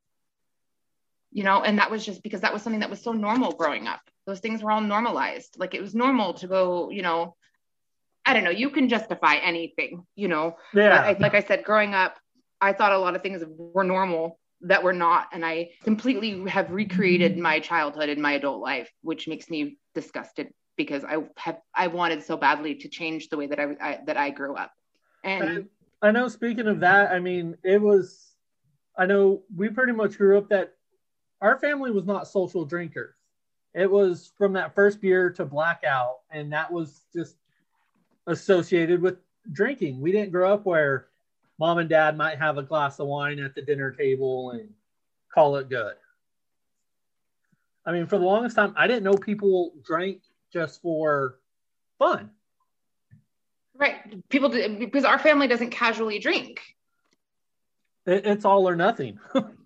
[1.35, 3.89] You know and that was just because that was something that was so normal growing
[3.89, 4.01] up.
[4.27, 5.57] Those things were all normalized.
[5.59, 7.37] Like it was normal to go you know
[8.25, 10.57] i don't know you can justify anything you know?
[10.75, 11.01] Yeah.
[11.01, 12.17] I, like i said growing up
[12.61, 16.71] i thought a lot of things were normal that were not and i completely have
[16.71, 21.87] recreated my childhood in my adult life which makes me disgusted because i have i
[21.87, 24.73] wanted so badly to change the way that i, I that i grew up
[25.25, 25.69] and
[26.03, 28.33] I, I know speaking of that i mean it was
[28.97, 30.75] i know we pretty much grew up that
[31.43, 33.17] our family was not social drinkers.
[33.75, 37.37] It was from that first beer to blackout, and that was just
[38.27, 39.17] associated with
[39.51, 40.01] drinking.
[40.01, 41.09] We didn't grow up where
[41.59, 44.69] mom and dad might have a glass of wine at the dinner table and
[45.35, 45.95] call it good.
[47.85, 50.21] I mean, for the longest time, I didn't know people drank
[50.53, 51.39] just for
[51.99, 52.31] fun.
[53.75, 54.29] Right.
[54.29, 56.61] People, because our family doesn't casually drink.
[58.07, 59.19] It, it's all or nothing.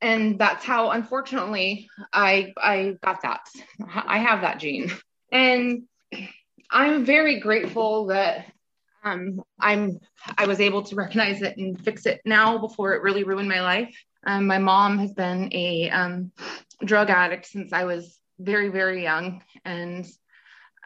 [0.00, 3.46] and that's how unfortunately i i got that
[4.06, 4.90] i have that gene
[5.32, 5.82] and
[6.70, 8.46] i'm very grateful that
[9.04, 9.98] um, i'm
[10.38, 13.60] i was able to recognize it and fix it now before it really ruined my
[13.60, 13.94] life
[14.26, 16.30] um, my mom has been a um,
[16.84, 19.42] drug addict since i was very very young.
[19.64, 20.06] And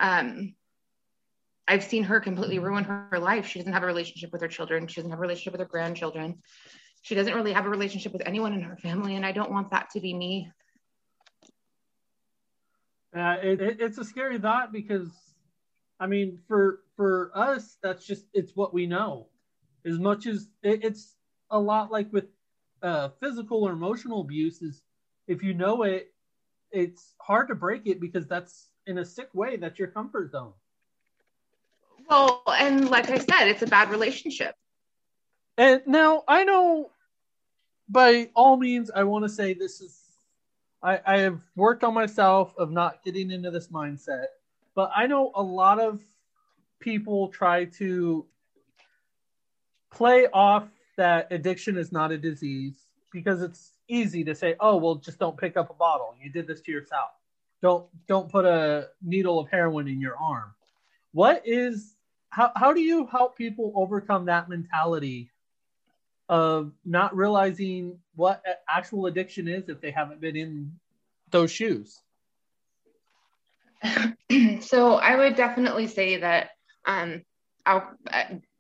[0.00, 0.54] um,
[1.66, 3.46] i've seen her completely ruin her, her life.
[3.46, 4.86] She doesn't have a relationship with her children.
[4.86, 6.42] She doesn't have a relationship with her grandchildren.
[7.02, 9.16] She doesn't really have a relationship with anyone in her family.
[9.16, 10.50] And i don't want that to be me.
[13.16, 15.08] Uh, it, it, it's a scary thought because
[16.00, 19.28] i mean for for us that's just it's what we know.
[19.86, 21.16] As much as it, it's
[21.50, 22.26] a lot like with
[22.82, 24.82] uh, physical or emotional abuse is
[25.26, 26.13] if you know it
[26.74, 30.52] it's hard to break it because that's in a sick way that's your comfort zone.
[32.08, 34.56] Well and like i said it's a bad relationship.
[35.56, 36.90] And now I know
[37.88, 40.00] by all means, I want to say this is
[40.82, 44.26] I, I have worked on myself of not getting into this mindset,
[44.74, 46.02] but I know a lot of
[46.78, 48.26] people try to
[49.90, 52.74] play off that addiction is not a disease
[53.12, 56.14] because it's easy to say, "Oh, well, just don't pick up a bottle.
[56.20, 57.10] You did this to yourself.
[57.62, 60.54] Don't don't put a needle of heroin in your arm."
[61.12, 61.94] What is
[62.30, 65.30] how how do you help people overcome that mentality
[66.28, 70.72] of not realizing what actual addiction is if they haven't been in
[71.30, 72.00] those shoes?
[74.60, 76.50] so I would definitely say that
[76.86, 77.22] um,
[77.66, 77.96] our,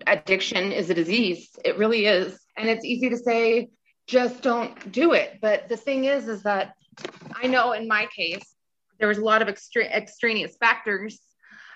[0.06, 1.50] addiction is a disease.
[1.64, 3.70] It really is, and it's easy to say
[4.06, 5.38] just don't do it.
[5.40, 6.74] But the thing is, is that
[7.34, 8.54] I know in my case
[8.98, 11.20] there was a lot of extre- extraneous factors.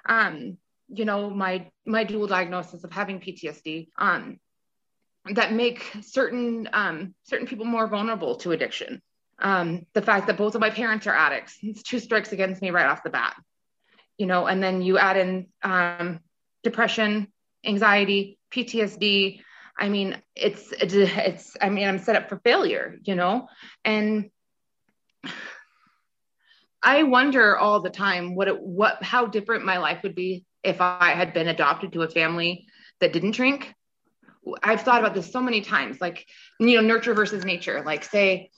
[0.09, 3.89] Um, you know, my my dual diagnosis of having PTSD.
[3.99, 4.39] Um,
[5.35, 9.03] that make certain um, certain people more vulnerable to addiction.
[9.41, 12.71] Um, the fact that both of my parents are addicts, it's two strikes against me
[12.71, 13.37] right off the bat.
[14.17, 16.21] You know, and then you add in um,
[16.65, 17.29] depression,
[17.65, 19.41] anxiety, PTSD.
[19.79, 21.57] I mean, it's it's.
[21.61, 22.97] I mean, I'm set up for failure.
[23.05, 23.49] You know,
[23.85, 24.31] and
[26.83, 30.81] I wonder all the time what it what how different my life would be if
[30.81, 32.67] I had been adopted to a family
[33.01, 33.75] that didn't drink
[34.63, 36.27] I've thought about this so many times, like,
[36.59, 37.83] you know, nurture versus nature.
[37.85, 38.51] Like, say,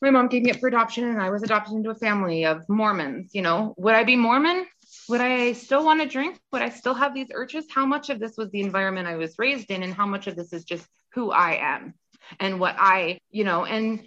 [0.00, 2.68] my mom gave me up for adoption and I was adopted into a family of
[2.68, 4.66] Mormons, you know, would I be Mormon?
[5.08, 6.38] Would I still want to drink?
[6.52, 7.66] Would I still have these urges?
[7.70, 10.36] How much of this was the environment I was raised in, and how much of
[10.36, 11.94] this is just who I am
[12.40, 14.00] and what I, you know, and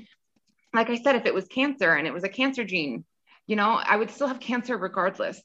[0.73, 3.03] like I said, if it was cancer and it was a cancer gene,
[3.47, 5.41] you know, I would still have cancer regardless.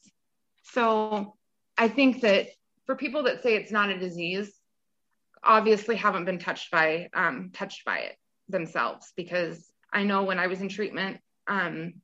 [0.62, 1.34] So
[1.78, 2.48] I think that
[2.84, 4.52] for people that say it's not a disease,
[5.42, 8.16] obviously haven't been touched by um, touched by it
[8.48, 11.94] themselves because I know when I was in treatment, um,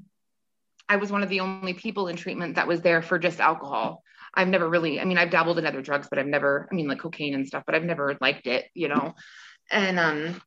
[0.89, 4.03] I was one of the only people in treatment that was there for just alcohol.
[4.35, 6.89] I've never really, I mean, I've dabbled in other drugs, but I've never, I mean,
[6.89, 9.15] like cocaine and stuff, but I've never liked it, you know.
[9.71, 10.43] And um,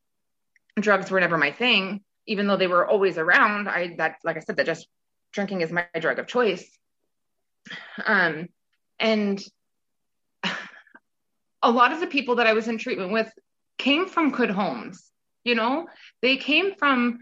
[0.78, 3.68] drugs were never my thing, even though they were always around.
[3.68, 4.86] I that, like I said, that just
[5.32, 6.66] drinking is my drug of choice.
[8.04, 8.48] Um,
[8.98, 9.42] and
[11.62, 13.30] a lot of the people that I was in treatment with
[13.78, 15.10] came from good homes.
[15.44, 15.86] You know,
[16.22, 17.20] they came from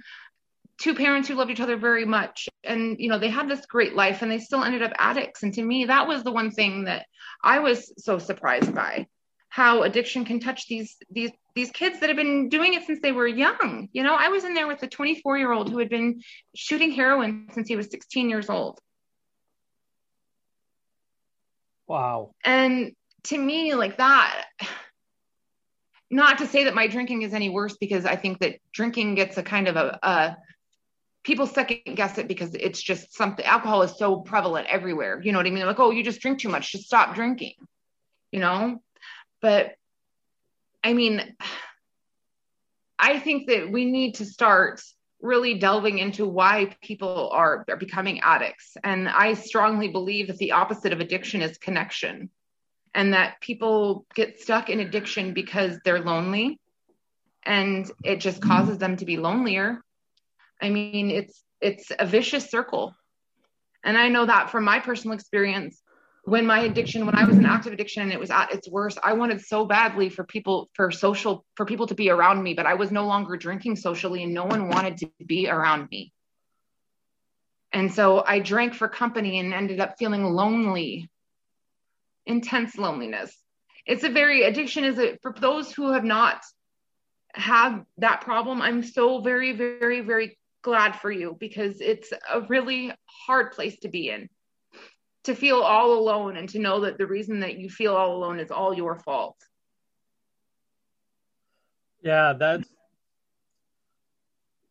[0.78, 2.48] two parents who loved each other very much.
[2.62, 5.42] And you know they had this great life and they still ended up addicts.
[5.42, 7.06] And to me that was the one thing that
[7.42, 9.06] i was so surprised by
[9.48, 13.12] how addiction can touch these these these kids that have been doing it since they
[13.12, 13.88] were young.
[13.92, 16.22] You know i was in there with a 24 year old who had been
[16.54, 18.78] shooting heroin since he was 16 years old.
[21.86, 22.34] Wow.
[22.44, 22.92] And
[23.24, 24.46] to me like that
[26.10, 29.36] not to say that my drinking is any worse because i think that drinking gets
[29.36, 30.36] a kind of a, a
[31.24, 35.20] people second guess it because it's just something alcohol is so prevalent everywhere.
[35.22, 35.66] You know what i mean?
[35.66, 36.72] Like oh you just drink too much.
[36.72, 37.54] Just stop drinking
[38.34, 38.82] you know?
[39.40, 39.76] But
[40.82, 41.36] i mean
[42.98, 44.82] i think that we need to start
[45.22, 48.76] really delving into why people are, are becoming addicts.
[48.82, 52.28] And i strongly believe that the opposite of addiction is connection
[52.92, 56.58] and that people get stuck in addiction because they're lonely
[57.44, 59.82] and it just causes them to be lonelier
[60.64, 62.94] i mean it's it's a vicious circle
[63.84, 65.80] and i know that from my personal experience
[66.24, 68.98] when my addiction when i was in active addiction and it was at its worst
[69.02, 72.66] i wanted so badly for people for social for people to be around me but
[72.66, 76.12] i was no longer drinking socially and no one wanted to be around me
[77.72, 81.08] and so i drank for company and ended up feeling lonely
[82.26, 83.36] intense loneliness.
[83.86, 86.42] It's a very addiction is a for those who have not
[87.34, 88.62] had that problem.
[88.62, 93.88] I'm so very, very, very glad for you because it's a really hard place to
[93.88, 94.28] be in.
[95.24, 98.40] To feel all alone and to know that the reason that you feel all alone
[98.40, 99.36] is all your fault.
[102.02, 102.68] Yeah, that's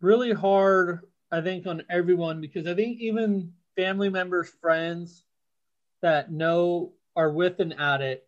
[0.01, 0.99] really hard,
[1.31, 5.23] I think, on everyone because I think even family members, friends
[6.01, 8.27] that know are with an addict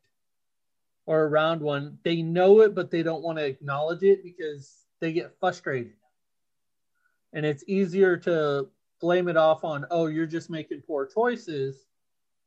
[1.05, 5.13] or around one, they know it, but they don't want to acknowledge it because they
[5.13, 5.93] get frustrated.
[7.35, 8.67] And it's easier to
[8.99, 11.85] blame it off on, oh, you're just making poor choices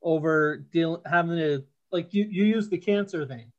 [0.03, 3.51] over dealing having to like you you use the cancer thing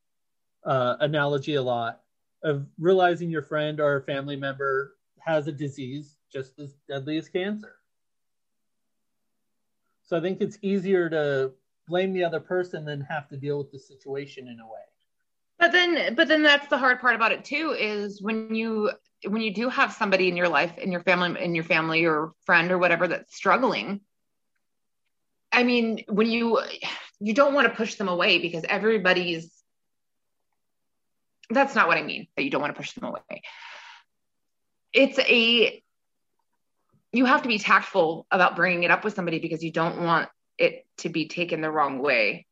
[0.64, 2.00] uh, analogy a lot
[2.42, 7.76] of realizing your friend or family member has a disease just as deadly as cancer.
[10.02, 11.52] So I think it's easier to
[11.86, 14.80] blame the other person than have to deal with the situation in a way
[15.60, 18.90] but then but then that's the hard part about it too is when you
[19.26, 22.32] when you do have somebody in your life in your family in your family or
[22.44, 24.00] friend or whatever that's struggling
[25.52, 26.60] i mean when you
[27.20, 29.50] you don't want to push them away because everybody's
[31.50, 33.42] that's not what i mean that you don't want to push them away
[34.92, 35.82] it's a
[37.12, 40.28] you have to be tactful about bringing it up with somebody because you don't want
[40.58, 42.46] it to be taken the wrong way.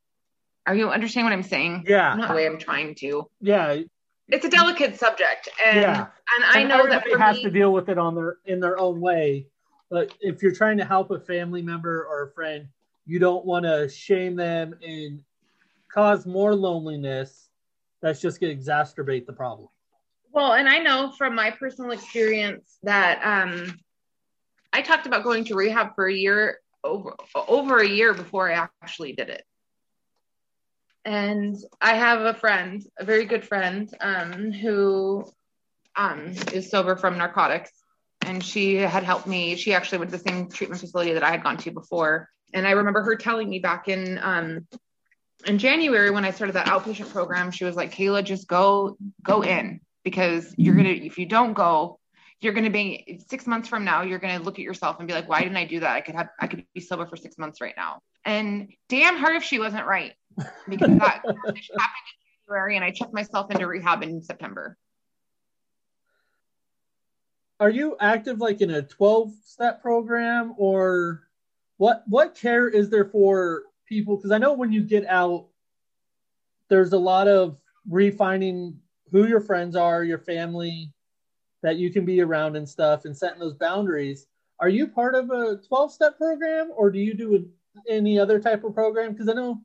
[0.66, 1.85] Are you understanding what I'm saying?
[1.87, 2.14] Yeah.
[2.14, 3.31] Not the way I'm trying to.
[3.41, 3.83] Yeah.
[4.29, 6.07] It's a delicate subject, and Yeah.
[6.37, 8.61] and I And know that everybody has me, to deal with it on their in
[8.61, 9.47] their own way.
[9.91, 12.68] But if you're trying to help a family member or a friend,
[13.07, 15.22] you don't want to shame them and
[15.91, 17.49] cause more loneliness.
[18.03, 19.68] That's just going to exacerbate the problem.
[20.31, 23.81] Well, and I know from my personal experience that um,
[24.74, 28.68] I talked about going to rehab for a year over over a year before I
[28.83, 29.45] actually did it.
[31.05, 35.25] And I have a friend, a very good friend, um, who
[35.97, 37.71] um, is sober from narcotics,
[38.23, 39.57] and she had helped me.
[39.57, 42.67] She actually went to the same treatment facility that I had gone to before, and
[42.67, 44.67] I remember her telling me back in um,
[45.47, 49.43] in January when I started that outpatient program, she was like, "Kayla, just go go
[49.43, 51.99] in because you're gonna if you don't go,
[52.41, 54.03] you're gonna be six months from now.
[54.03, 55.97] You're gonna look at yourself and be like, why didn't I do that?
[55.97, 58.01] I could have I could be sober for six months right now.
[58.25, 60.15] And damn her if she wasn't right
[60.68, 61.55] because that happened in
[62.49, 64.76] January and I checked myself into rehab in September.
[67.61, 71.24] Are you active like in a 12 step program or
[71.76, 75.47] what what care is there for people because I know when you get out
[76.68, 77.57] there's a lot of
[77.89, 78.78] refining
[79.11, 80.93] who your friends are, your family
[81.62, 84.26] that you can be around and stuff and setting those boundaries.
[84.61, 87.49] Are you part of a 12 step program or do you do
[87.89, 89.61] any other type of program because I know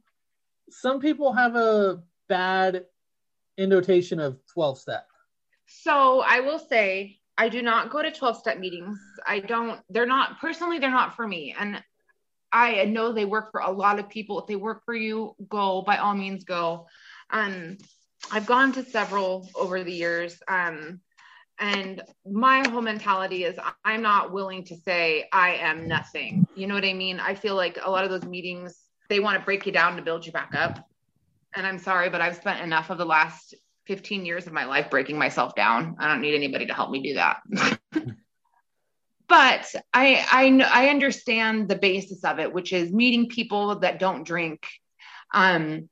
[0.70, 2.86] some people have a bad
[3.58, 5.08] innotation of 12 step.
[5.68, 8.98] So I will say I do not go to 12 step meetings.
[9.26, 11.56] I don't, they're not personally, they're not for me.
[11.58, 11.82] And
[12.52, 14.40] I know they work for a lot of people.
[14.40, 16.88] If they work for you, go by all means go.
[17.32, 17.78] Um,
[18.32, 20.38] I've gone to several over the years.
[20.48, 21.02] Um,
[21.60, 26.48] and my whole mentality is I'm not willing to say I am nothing.
[26.56, 27.20] You know what I mean?
[27.20, 28.78] I feel like a lot of those meetings,
[29.14, 30.90] they want to break you down to build you back up.
[31.56, 33.54] And I'm sorry, but I've spent enough of the last
[33.86, 35.96] 15 years of my life breaking myself down.
[36.00, 37.38] I don't need anybody to help me do that.
[39.30, 44.26] but I, I I understand the basis of it, which is meeting people that don't
[44.26, 44.66] drink,
[45.32, 45.90] um,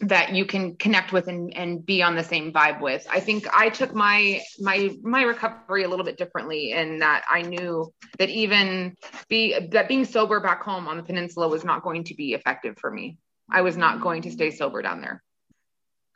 [0.00, 3.06] that you can connect with and, and be on the same vibe with.
[3.10, 7.42] I think I took my my my recovery a little bit differently in that I
[7.42, 8.96] knew that even
[9.28, 12.78] be that being sober back home on the peninsula was not going to be effective
[12.78, 13.18] for me.
[13.50, 15.22] I was not going to stay sober down there.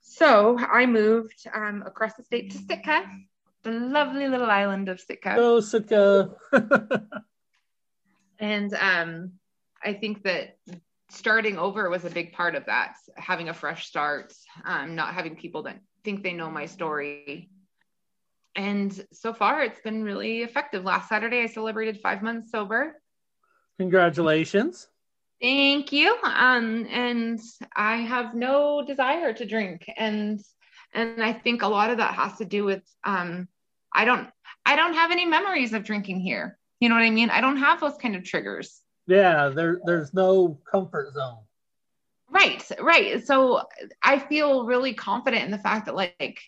[0.03, 3.05] So I moved um, across the state to Sitka,
[3.63, 5.35] the lovely little island of Sitka.
[5.35, 6.31] Go Sitka.
[8.39, 9.33] and um,
[9.83, 10.57] I think that
[11.13, 14.33] starting over was a big part of that, having a fresh start,
[14.65, 17.51] um, not having people that think they know my story.
[18.57, 20.85] And so far, it's been really effective.
[20.85, 23.01] Last Saturday, I celebrated five months sober.
[23.79, 24.89] Congratulations.
[25.41, 26.17] Thank you.
[26.23, 27.41] Um, and
[27.75, 30.41] I have no desire to drink, and
[30.95, 33.49] and I think a lot of that has to do with um,
[33.93, 34.29] I don't
[34.65, 36.59] I don't have any memories of drinking here.
[36.79, 37.31] You know what I mean?
[37.31, 38.82] I don't have those kind of triggers.
[39.07, 41.39] Yeah, there there's no comfort zone.
[42.31, 43.27] Right, right.
[43.27, 43.63] So
[44.03, 46.41] I feel really confident in the fact that like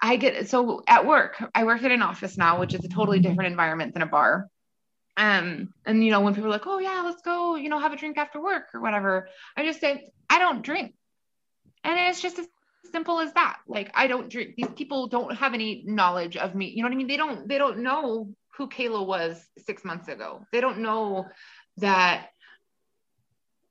[0.00, 3.18] I get so at work, I work at an office now, which is a totally
[3.18, 4.48] different environment than a bar.
[5.16, 7.92] Um, and you know, when people are like, oh yeah, let's go, you know, have
[7.92, 10.94] a drink after work or whatever, I just say, I don't drink.
[11.84, 12.46] And it's just as
[12.92, 13.58] simple as that.
[13.66, 14.54] Like I don't drink.
[14.56, 16.70] These people don't have any knowledge of me.
[16.70, 17.08] You know what I mean?
[17.08, 20.46] They don't they don't know who Kayla was six months ago.
[20.52, 21.26] They don't know
[21.78, 22.28] that,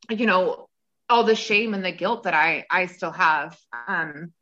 [0.09, 0.67] you know,
[1.09, 3.57] all the shame and the guilt that I I still have
[3.87, 4.33] um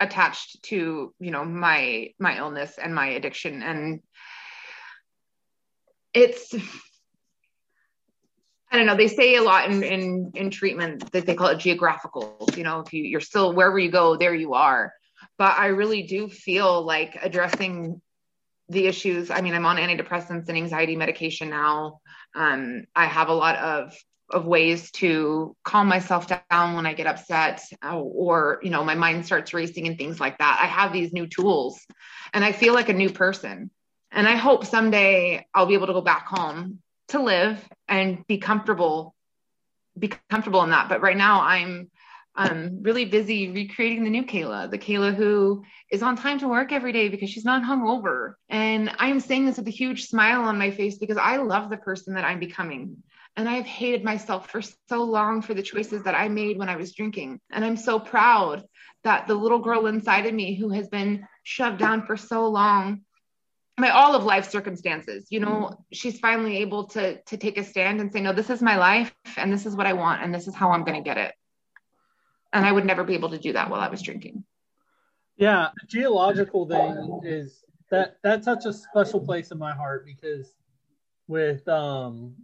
[0.00, 3.62] attached to, you know, my my illness and my addiction.
[3.62, 4.00] And
[6.12, 6.54] it's
[8.70, 8.96] I don't know.
[8.96, 12.48] They say a lot in, in in treatment that they call it geographical.
[12.56, 14.92] You know, if you you're still wherever you go, there you are.
[15.38, 18.02] But I really do feel like addressing
[18.68, 19.30] the issues.
[19.30, 22.00] I mean, I'm on antidepressants and anxiety medication now.
[22.34, 23.94] Um, I have a lot of
[24.30, 29.24] of ways to calm myself down when I get upset, or you know, my mind
[29.24, 30.58] starts racing and things like that.
[30.60, 31.80] I have these new tools,
[32.32, 33.70] and I feel like a new person.
[34.10, 38.38] And I hope someday I'll be able to go back home to live and be
[38.38, 39.14] comfortable
[39.98, 41.90] be comfortable in that but right now i'm
[42.36, 46.72] um, really busy recreating the new kayla the kayla who is on time to work
[46.72, 48.34] every day because she's not hungover.
[48.48, 51.76] And i'm saying this with a huge smile on my face because i love the
[51.76, 52.96] person that i'm becoming.
[53.36, 56.76] And i've hated myself for so long for the choices that i made when i
[56.76, 57.40] was drinking.
[57.50, 58.64] And i'm so proud
[59.04, 63.02] that the little girl inside of me who has been shoved down for so long
[63.78, 68.00] by all of life's circumstances you know she's finally able to to take a stand
[68.00, 70.48] and say no this is my life and this is what i want and this
[70.48, 71.34] is how i'm going to get it
[72.52, 74.44] and i would never be able to do that while i was drinking
[75.36, 80.54] yeah the geological thing is that that's such a special place in my heart because
[81.28, 82.34] with um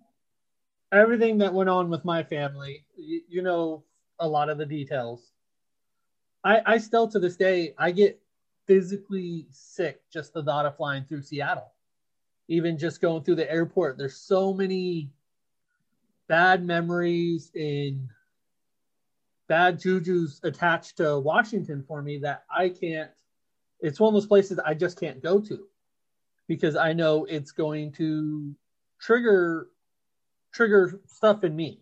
[0.92, 3.82] everything that went on with my family you, you know
[4.20, 5.32] a lot of the details
[6.44, 8.22] i i still to this day i get
[8.66, 11.72] physically sick just the thought of flying through Seattle.
[12.48, 15.11] Even just going through the airport, there's so many
[16.28, 18.09] bad memories and
[19.49, 23.11] bad juju's attached to Washington for me that I can't.
[23.80, 25.66] It's one of those places I just can't go to
[26.47, 28.55] because I know it's going to
[29.01, 29.68] trigger
[30.53, 31.80] trigger stuff in me.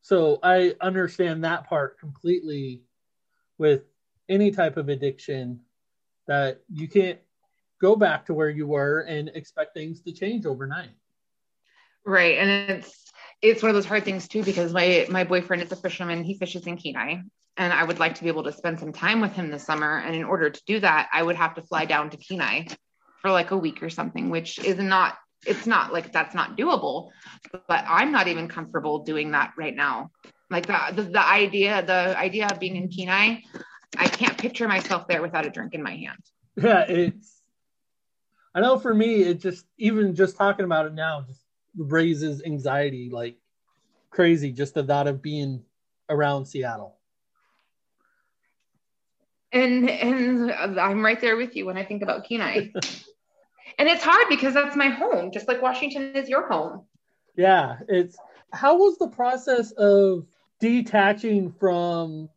[0.00, 2.82] So I understand that part completely
[3.58, 3.82] with
[4.28, 5.60] any type of addiction
[6.26, 7.18] that you can't
[7.80, 10.90] go back to where you were and expect things to change overnight.
[12.04, 12.38] Right.
[12.38, 13.05] And it's
[13.50, 16.34] it's one of those hard things too because my my boyfriend is a fisherman, he
[16.34, 17.22] fishes in Kenai.
[17.58, 19.98] And I would like to be able to spend some time with him this summer.
[19.98, 22.66] And in order to do that, I would have to fly down to Kenai
[23.22, 25.16] for like a week or something, which is not
[25.46, 27.10] it's not like that's not doable.
[27.52, 30.10] But I'm not even comfortable doing that right now.
[30.50, 33.42] Like the the, the idea, the idea of being in Kenai,
[33.96, 36.20] I can't picture myself there without a drink in my hand.
[36.56, 37.32] Yeah, it's.
[38.54, 41.45] I know for me, it just even just talking about it now just
[41.76, 43.36] raises anxiety like
[44.10, 44.52] crazy.
[44.52, 45.62] Just the thought of being
[46.08, 46.96] around Seattle.
[49.52, 52.72] And and I'm right there with you when I think about Kenai.
[53.78, 56.84] and it's hard because that's my home, just like Washington is your home.
[57.36, 58.18] Yeah, it's
[58.52, 60.26] how was the process of
[60.60, 62.28] detaching from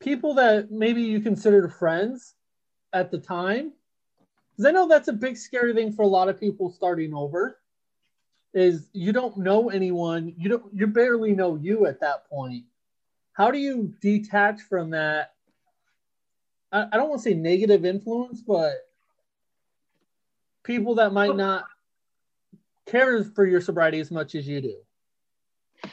[0.00, 2.34] people that maybe you considered friends
[2.92, 3.72] at the time
[4.52, 7.58] because i know that's a big scary thing for a lot of people starting over
[8.56, 10.32] is you don't know anyone.
[10.38, 12.64] You don't you barely know you at that point.
[13.34, 15.34] How do you detach from that?
[16.72, 18.72] I, I don't want to say negative influence but
[20.64, 21.66] people that might not
[22.86, 24.76] care for your sobriety as much as you do.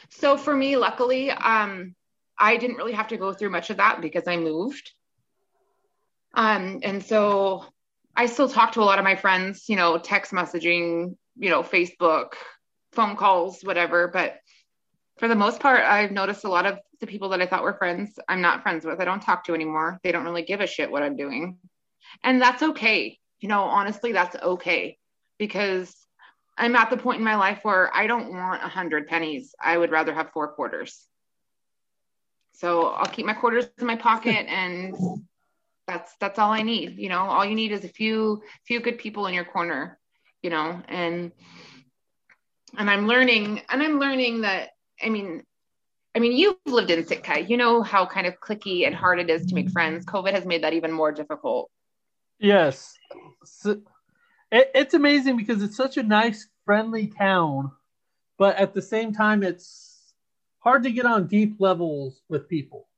[0.08, 1.94] So for me luckily um
[2.38, 4.90] I didn't really have to go through much of that because I moved.
[6.32, 7.64] Um, and so
[8.16, 11.62] I still talk to a lot of my friends, you know, text messaging, you know,
[11.62, 12.32] Facebook,
[12.94, 14.08] phone calls, whatever.
[14.08, 14.38] But
[15.18, 17.74] for the most part, I've noticed a lot of the people that I thought were
[17.74, 19.00] friends, I'm not friends with.
[19.00, 20.00] I don't talk to anymore.
[20.02, 21.58] They don't really give a shit what I'm doing.
[22.22, 23.18] And that's okay.
[23.40, 24.98] You know, honestly, that's okay
[25.38, 25.94] because
[26.56, 29.54] I'm at the point in my life where I don't want a hundred pennies.
[29.62, 31.06] I would rather have four quarters.
[32.52, 34.96] So I'll keep my quarters in my pocket and
[35.86, 36.98] that's that's all I need.
[36.98, 39.98] You know, all you need is a few few good people in your corner,
[40.42, 41.32] you know, and
[42.78, 44.70] and I'm learning and I'm learning that
[45.02, 45.42] I mean
[46.14, 47.40] I mean you've lived in Sitka.
[47.40, 50.04] You know how kind of clicky and hard it is to make friends.
[50.06, 51.70] COVID has made that even more difficult.
[52.38, 52.94] Yes.
[53.44, 53.80] So,
[54.52, 57.72] it, it's amazing because it's such a nice friendly town,
[58.38, 60.12] but at the same time it's
[60.60, 62.88] hard to get on deep levels with people.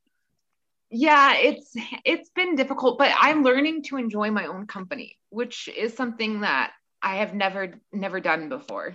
[0.90, 1.72] Yeah, it's
[2.04, 6.72] it's been difficult, but I'm learning to enjoy my own company, which is something that
[7.02, 8.94] I have never never done before.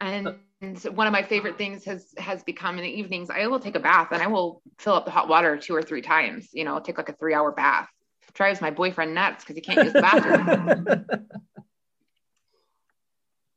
[0.00, 0.36] And
[0.92, 3.80] one of my favorite things has has become in the evenings I will take a
[3.80, 6.80] bath and I will fill up the hot water two or three times, you know,
[6.80, 7.88] take like a 3-hour bath.
[8.32, 10.86] Drives my boyfriend nuts cuz he can't use the bathroom.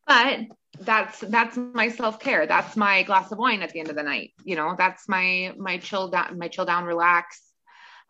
[0.07, 0.39] but
[0.81, 4.31] that's that's my self-care that's my glass of wine at the end of the night
[4.43, 7.41] you know that's my my chill down my chill down relax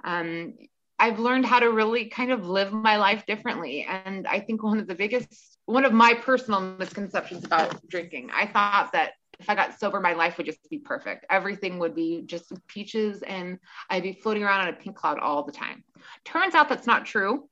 [0.03, 0.53] um
[0.99, 3.85] i've learned how to really kind of live my life differently.
[3.87, 8.45] And i think one of the biggest one of my personal misconceptions about drinking i
[8.45, 11.25] thought that if i got sober my life would just be perfect.
[11.29, 15.43] Everything would be just peaches and i'd be floating around on a pink cloud all
[15.43, 15.83] the time.
[16.25, 17.49] Turns out that's not true.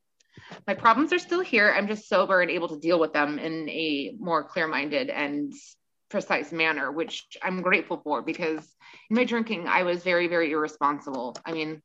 [0.66, 1.74] My problems are still here.
[1.76, 5.52] I'm just sober and able to deal with them in a more clear minded and
[6.08, 8.74] precise manner, which I'm grateful for because
[9.10, 11.36] in my drinking, I was very, very irresponsible.
[11.44, 11.82] I mean,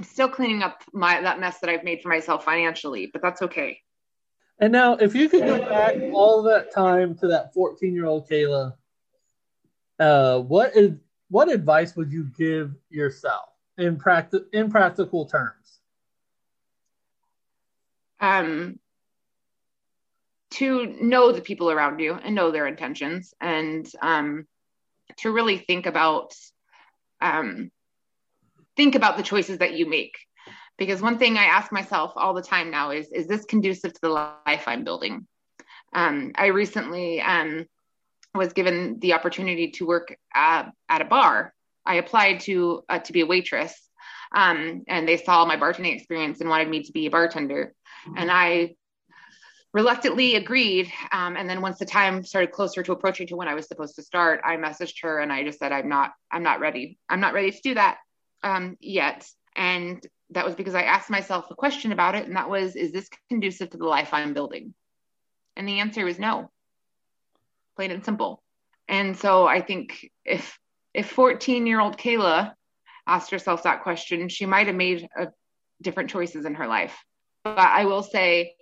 [0.00, 3.42] I'm still cleaning up my that mess that I've made for myself financially, but that's
[3.42, 3.80] okay.
[4.58, 8.28] And now, if you could go back all that time to that 14 year old
[8.28, 8.74] Kayla,
[9.98, 10.92] uh, what is
[11.28, 15.60] what advice would you give yourself in practice in practical terms?
[18.20, 18.78] um,
[20.52, 24.46] to know the people around you and know their intentions and um,
[25.18, 26.34] to really think about
[27.20, 27.70] um,
[28.80, 30.16] think about the choices that you make
[30.78, 34.00] because one thing I ask myself all the time now is, is this conducive to
[34.00, 35.26] the life I'm building?
[35.92, 37.66] Um, I recently um,
[38.34, 41.52] was given the opportunity to work at, at a bar.
[41.84, 43.74] I applied to uh, to be a waitress,
[44.34, 47.74] um, and they saw my bartending experience and wanted me to be a bartender.
[48.16, 48.76] And I
[49.74, 50.90] reluctantly agreed.
[51.12, 53.96] Um, and then once the time started closer to approaching to when I was supposed
[53.96, 56.98] to start, I messaged her and I just said, "I'm not, I'm not ready.
[57.10, 57.98] I'm not ready to do that
[58.42, 62.50] um, yet." And that was because I asked myself a question about it, and that
[62.50, 64.74] was, "Is this conducive to the life I'm building?"
[65.56, 66.50] And the answer was no,
[67.76, 68.42] plain and simple.
[68.88, 70.58] And so I think if
[70.92, 72.52] if 14 year old Kayla
[73.06, 75.28] asked herself that question, she might have made a,
[75.82, 76.96] different choices in her life.
[77.44, 78.54] But I will say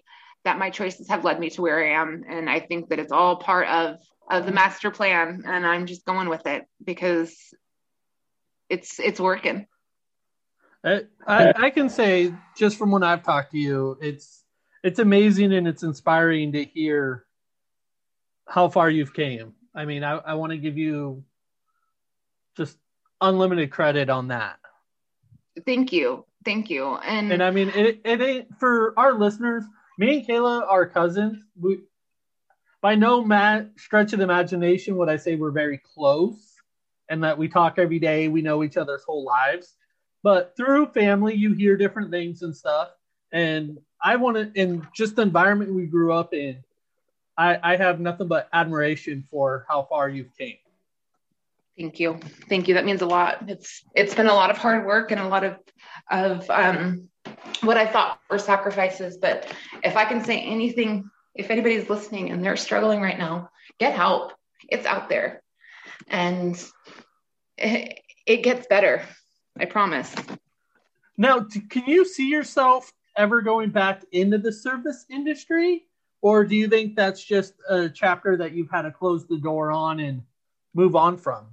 [0.45, 3.13] that my choices have led me to where I am, and I think that it's
[3.13, 3.97] all part of
[4.31, 7.35] of the master plan, and I'm just going with it because
[8.69, 9.67] it's it's working.
[10.85, 14.45] I, I, I can say just from when I've talked to you, it's
[14.83, 17.25] it's amazing and it's inspiring to hear
[18.47, 19.55] how far you've came.
[19.75, 21.25] I mean, I, I want to give you
[22.57, 22.79] just
[23.21, 24.59] unlimited credit on that.
[25.67, 26.25] Thank you.
[26.45, 26.97] Thank you.
[26.97, 29.65] And and I mean it, it ain't for our listeners,
[29.99, 31.39] me and Kayla are cousins.
[31.61, 31.81] We
[32.81, 36.48] by no ma- stretch of the imagination would I say we're very close
[37.09, 39.75] and that we talk every day, we know each other's whole lives.
[40.23, 42.91] But through family, you hear different things and stuff.
[43.33, 46.59] And I want to, in just the environment we grew up in,
[47.37, 50.57] I, I have nothing but admiration for how far you've came.
[51.79, 52.19] Thank you.
[52.49, 52.75] Thank you.
[52.75, 53.49] That means a lot.
[53.49, 55.57] It's it's been a lot of hard work and a lot of
[56.11, 57.09] of um,
[57.63, 59.17] what I thought were sacrifices.
[59.17, 59.55] But
[59.85, 64.33] if I can say anything, if anybody's listening and they're struggling right now, get help.
[64.69, 65.45] It's out there,
[66.09, 66.61] and
[67.59, 69.03] it, it gets better.
[69.59, 70.15] I promise.
[71.17, 75.85] Now, can you see yourself ever going back into the service industry?
[76.21, 79.71] Or do you think that's just a chapter that you've had to close the door
[79.73, 80.23] on and
[80.75, 81.47] move on from?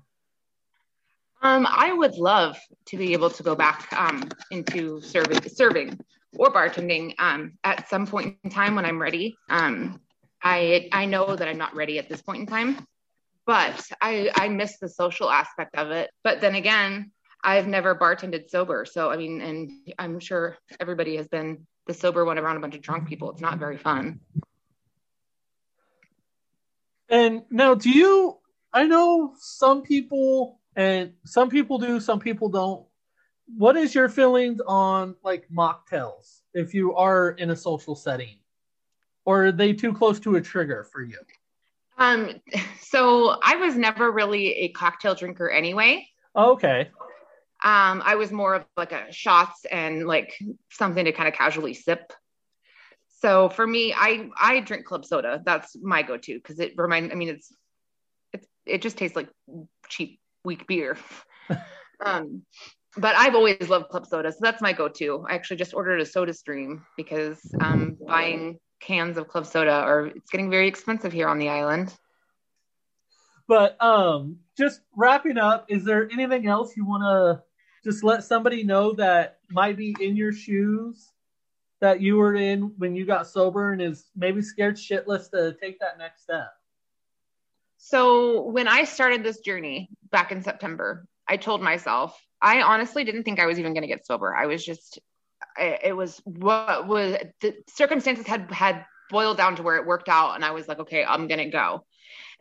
[1.41, 5.99] Um, I would love to be able to go back um, into serving, serving
[6.37, 9.37] or bartending um, at some point in time when I'm ready.
[9.49, 10.01] Um,
[10.41, 12.85] I I know that I'm not ready at this point in time,
[13.45, 16.09] but I I miss the social aspect of it.
[16.23, 17.11] But then again,
[17.43, 18.85] I've never bartended sober.
[18.85, 22.75] So, I mean, and I'm sure everybody has been the sober one around a bunch
[22.75, 23.31] of drunk people.
[23.31, 24.19] It's not very fun.
[27.07, 28.39] And now, do you?
[28.73, 32.85] I know some people, and some people do, some people don't.
[33.57, 38.39] What is your feelings on like mocktails if you are in a social setting?
[39.23, 41.17] Or are they too close to a trigger for you?
[41.97, 42.41] Um,
[42.81, 46.07] so I was never really a cocktail drinker anyway.
[46.35, 46.89] Okay.
[47.63, 50.37] Um, I was more of like a shots and like
[50.71, 52.11] something to kind of casually sip.
[53.21, 55.41] So for me, I I drink club soda.
[55.43, 57.11] That's my go-to because it remind.
[57.11, 57.51] I mean, it's
[58.33, 59.29] it it just tastes like
[59.89, 60.97] cheap weak beer.
[62.05, 62.43] um,
[62.97, 65.25] but I've always loved club soda, so that's my go-to.
[65.27, 70.07] I actually just ordered a Soda Stream because um, buying cans of club soda are
[70.07, 71.93] it's getting very expensive here on the island.
[73.47, 77.43] But um, just wrapping up, is there anything else you want to
[77.83, 81.11] just let somebody know that might be in your shoes
[81.81, 85.79] that you were in when you got sober and is maybe scared shitless to take
[85.79, 86.47] that next step?
[87.77, 93.23] So when I started this journey back in September, I told myself I honestly didn't
[93.23, 94.35] think I was even going to get sober.
[94.35, 94.99] I was just
[95.57, 100.35] it was what was the circumstances had had boiled down to where it worked out
[100.35, 101.85] and I was like okay, I'm to go.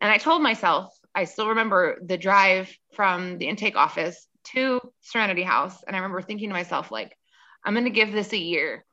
[0.01, 5.43] And I told myself, I still remember the drive from the intake office to Serenity
[5.43, 5.83] House.
[5.87, 7.17] And I remember thinking to myself, like,
[7.65, 8.85] I'm to give this a year.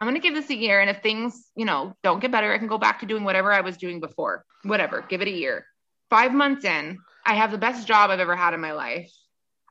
[0.00, 0.80] I'm to give this a year.
[0.80, 3.52] And if things, you know, don't get better, I can go back to doing whatever
[3.52, 4.44] I was doing before.
[4.62, 5.66] Whatever, give it a year.
[6.10, 9.10] Five months in, I have the best job I've ever had in my life.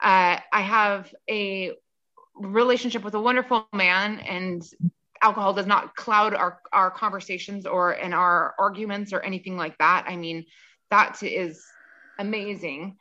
[0.01, 1.73] Uh, I have a
[2.35, 4.63] relationship with a wonderful man, and
[5.21, 10.05] alcohol does not cloud our, our conversations or in our arguments or anything like that.
[10.07, 10.45] I mean,
[10.91, 11.63] that is
[12.19, 12.97] amazing.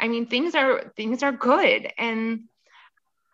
[0.00, 2.44] I mean, things are things are good, and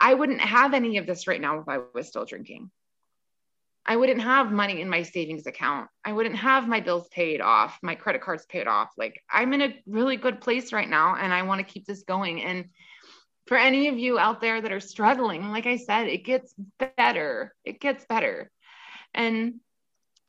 [0.01, 2.71] I wouldn't have any of this right now if I was still drinking.
[3.87, 5.91] I wouldn't have money in my savings account.
[6.05, 8.91] I wouldn't have my bills paid off, my credit cards paid off.
[8.97, 12.03] Like I'm in a really good place right now and I want to keep this
[12.03, 12.43] going.
[12.43, 12.71] And
[13.47, 16.55] for any of you out there that are struggling, like I said, it gets
[16.97, 17.55] better.
[17.65, 18.51] It gets better.
[19.13, 19.61] And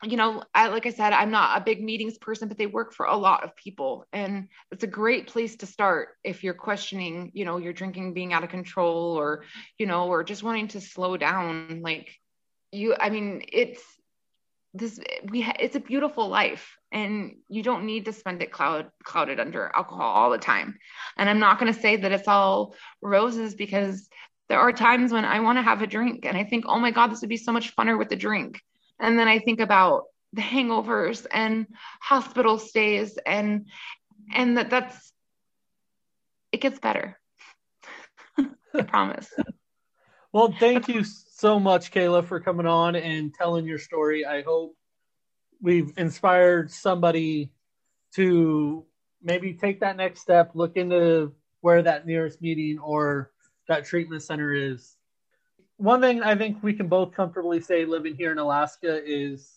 [0.03, 2.93] you know, I, like I said, I'm not a big meetings person, but they work
[2.93, 4.05] for a lot of people.
[4.11, 8.34] And it's a great place to start if you're questioning, you know, your drinking being
[8.34, 9.43] out of control or,
[9.80, 11.82] you know, or just wanting to slow down.
[11.82, 12.13] Like
[12.72, 13.82] you, I mean, it's
[14.78, 14.99] this,
[15.30, 19.39] we, ha- it's a beautiful life and you don't need to spend it cloud, clouded
[19.39, 20.78] under alcohol all the time.
[21.17, 24.09] And I'm not going to say that it's all roses because
[24.49, 26.91] there are times when I want to have a drink and I think, oh my
[26.91, 28.61] God, this would be so much funner with the drink
[28.99, 30.03] and then I think about
[30.34, 31.67] the hangovers and
[32.01, 33.67] hospital stays and
[34.34, 35.13] and that that's
[36.51, 37.19] it gets better.
[38.73, 39.32] I promise.
[40.32, 41.03] Well, thank you
[41.36, 44.25] so much, Kayla, for coming on and telling your story.
[44.25, 44.73] I hope
[45.61, 47.51] we've inspired somebody
[48.13, 48.86] to
[49.21, 53.31] maybe take that next step, look into where that nearest meeting or
[53.67, 54.95] that treatment center is,
[55.77, 59.51] one thing I think we can both comfortably say living here in Alaska is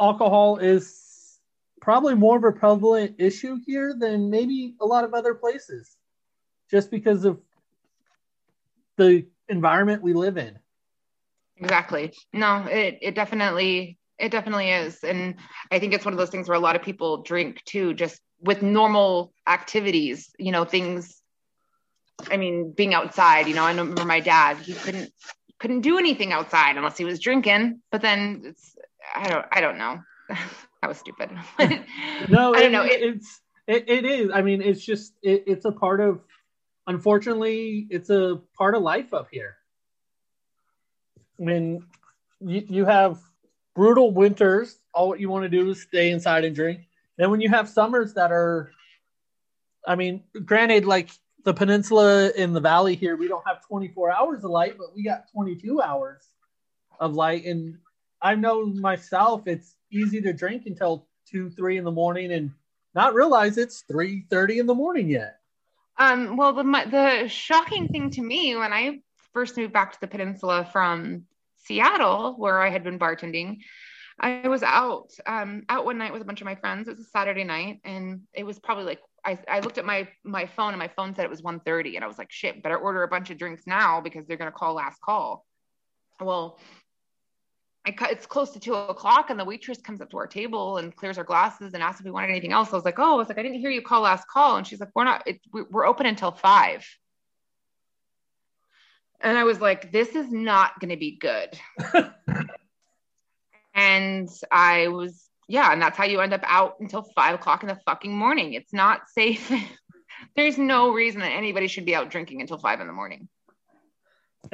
[0.00, 1.38] alcohol is
[1.80, 5.96] probably more of a prevalent issue here than maybe a lot of other places
[6.68, 7.38] just because of
[8.96, 10.58] the environment we live in.
[11.56, 12.12] Exactly.
[12.32, 15.02] No, it, it definitely it definitely is.
[15.04, 15.36] And
[15.70, 18.20] I think it's one of those things where a lot of people drink too, just
[18.40, 21.22] with normal activities, you know, things
[22.30, 25.12] I mean, being outside, you know, I remember my dad, he couldn't
[25.58, 27.80] couldn't do anything outside unless he was drinking.
[27.90, 28.76] But then it's
[29.14, 30.00] I don't I don't know.
[30.28, 31.30] that was stupid.
[32.28, 32.84] no, I don't know.
[32.84, 34.30] It, it's it, it is.
[34.32, 36.20] I mean, it's just it, it's a part of
[36.86, 39.56] unfortunately, it's a part of life up here.
[41.38, 41.84] I mean,
[42.40, 43.20] you, you have
[43.74, 44.78] brutal winters.
[44.94, 46.80] All what you want to do is stay inside and drink.
[47.16, 48.70] Then when you have summers that are,
[49.86, 51.10] I mean, granted, like
[51.44, 55.02] the peninsula in the valley here, we don't have 24 hours of light, but we
[55.02, 56.22] got 22 hours
[56.98, 57.44] of light.
[57.44, 57.78] And
[58.20, 62.50] I know myself, it's easy to drink until two, three in the morning and
[62.94, 65.40] not realize it's 3:30 in the morning yet.
[65.98, 69.00] Um, well, the my, the shocking thing to me when I
[69.32, 71.24] first moved back to the peninsula from
[71.56, 73.58] Seattle, where I had been bartending,
[74.18, 76.88] I was out um, out one night with a bunch of my friends.
[76.88, 80.08] It was a Saturday night, and it was probably like I, I looked at my
[80.24, 82.78] my phone and my phone said it was 1.30 and I was like, shit, better
[82.78, 85.44] order a bunch of drinks now because they're gonna call last call.
[86.20, 86.58] Well,
[87.86, 90.94] I, it's close to two o'clock and the waitress comes up to our table and
[90.94, 92.72] clears our glasses and asks if we wanted anything else.
[92.72, 94.56] I was like, oh, I was like, I didn't hear you call last call.
[94.56, 96.86] And she's like, we're not, it, we're open until five.
[99.20, 101.58] And I was like, this is not going to be good.
[103.74, 107.68] and I was yeah, and that's how you end up out until five o'clock in
[107.68, 108.54] the fucking morning.
[108.54, 109.50] It's not safe.
[110.36, 113.28] There's no reason that anybody should be out drinking until five in the morning.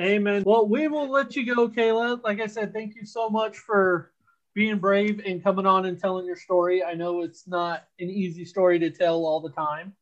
[0.00, 0.42] Amen.
[0.44, 2.22] Well, we will let you go, Kayla.
[2.22, 4.12] Like I said, thank you so much for
[4.54, 6.82] being brave and coming on and telling your story.
[6.82, 9.94] I know it's not an easy story to tell all the time.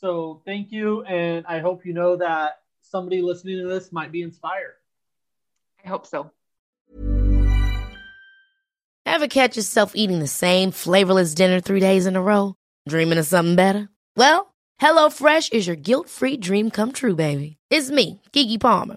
[0.00, 1.02] So thank you.
[1.04, 4.74] And I hope you know that somebody listening to this might be inspired.
[5.84, 6.30] I hope so.
[9.04, 12.54] Ever catch yourself eating the same flavorless dinner three days in a row?
[12.88, 13.88] Dreaming of something better?
[14.16, 17.56] Well, HelloFresh is your guilt free dream come true, baby.
[17.70, 18.96] It's me, Keke Palmer.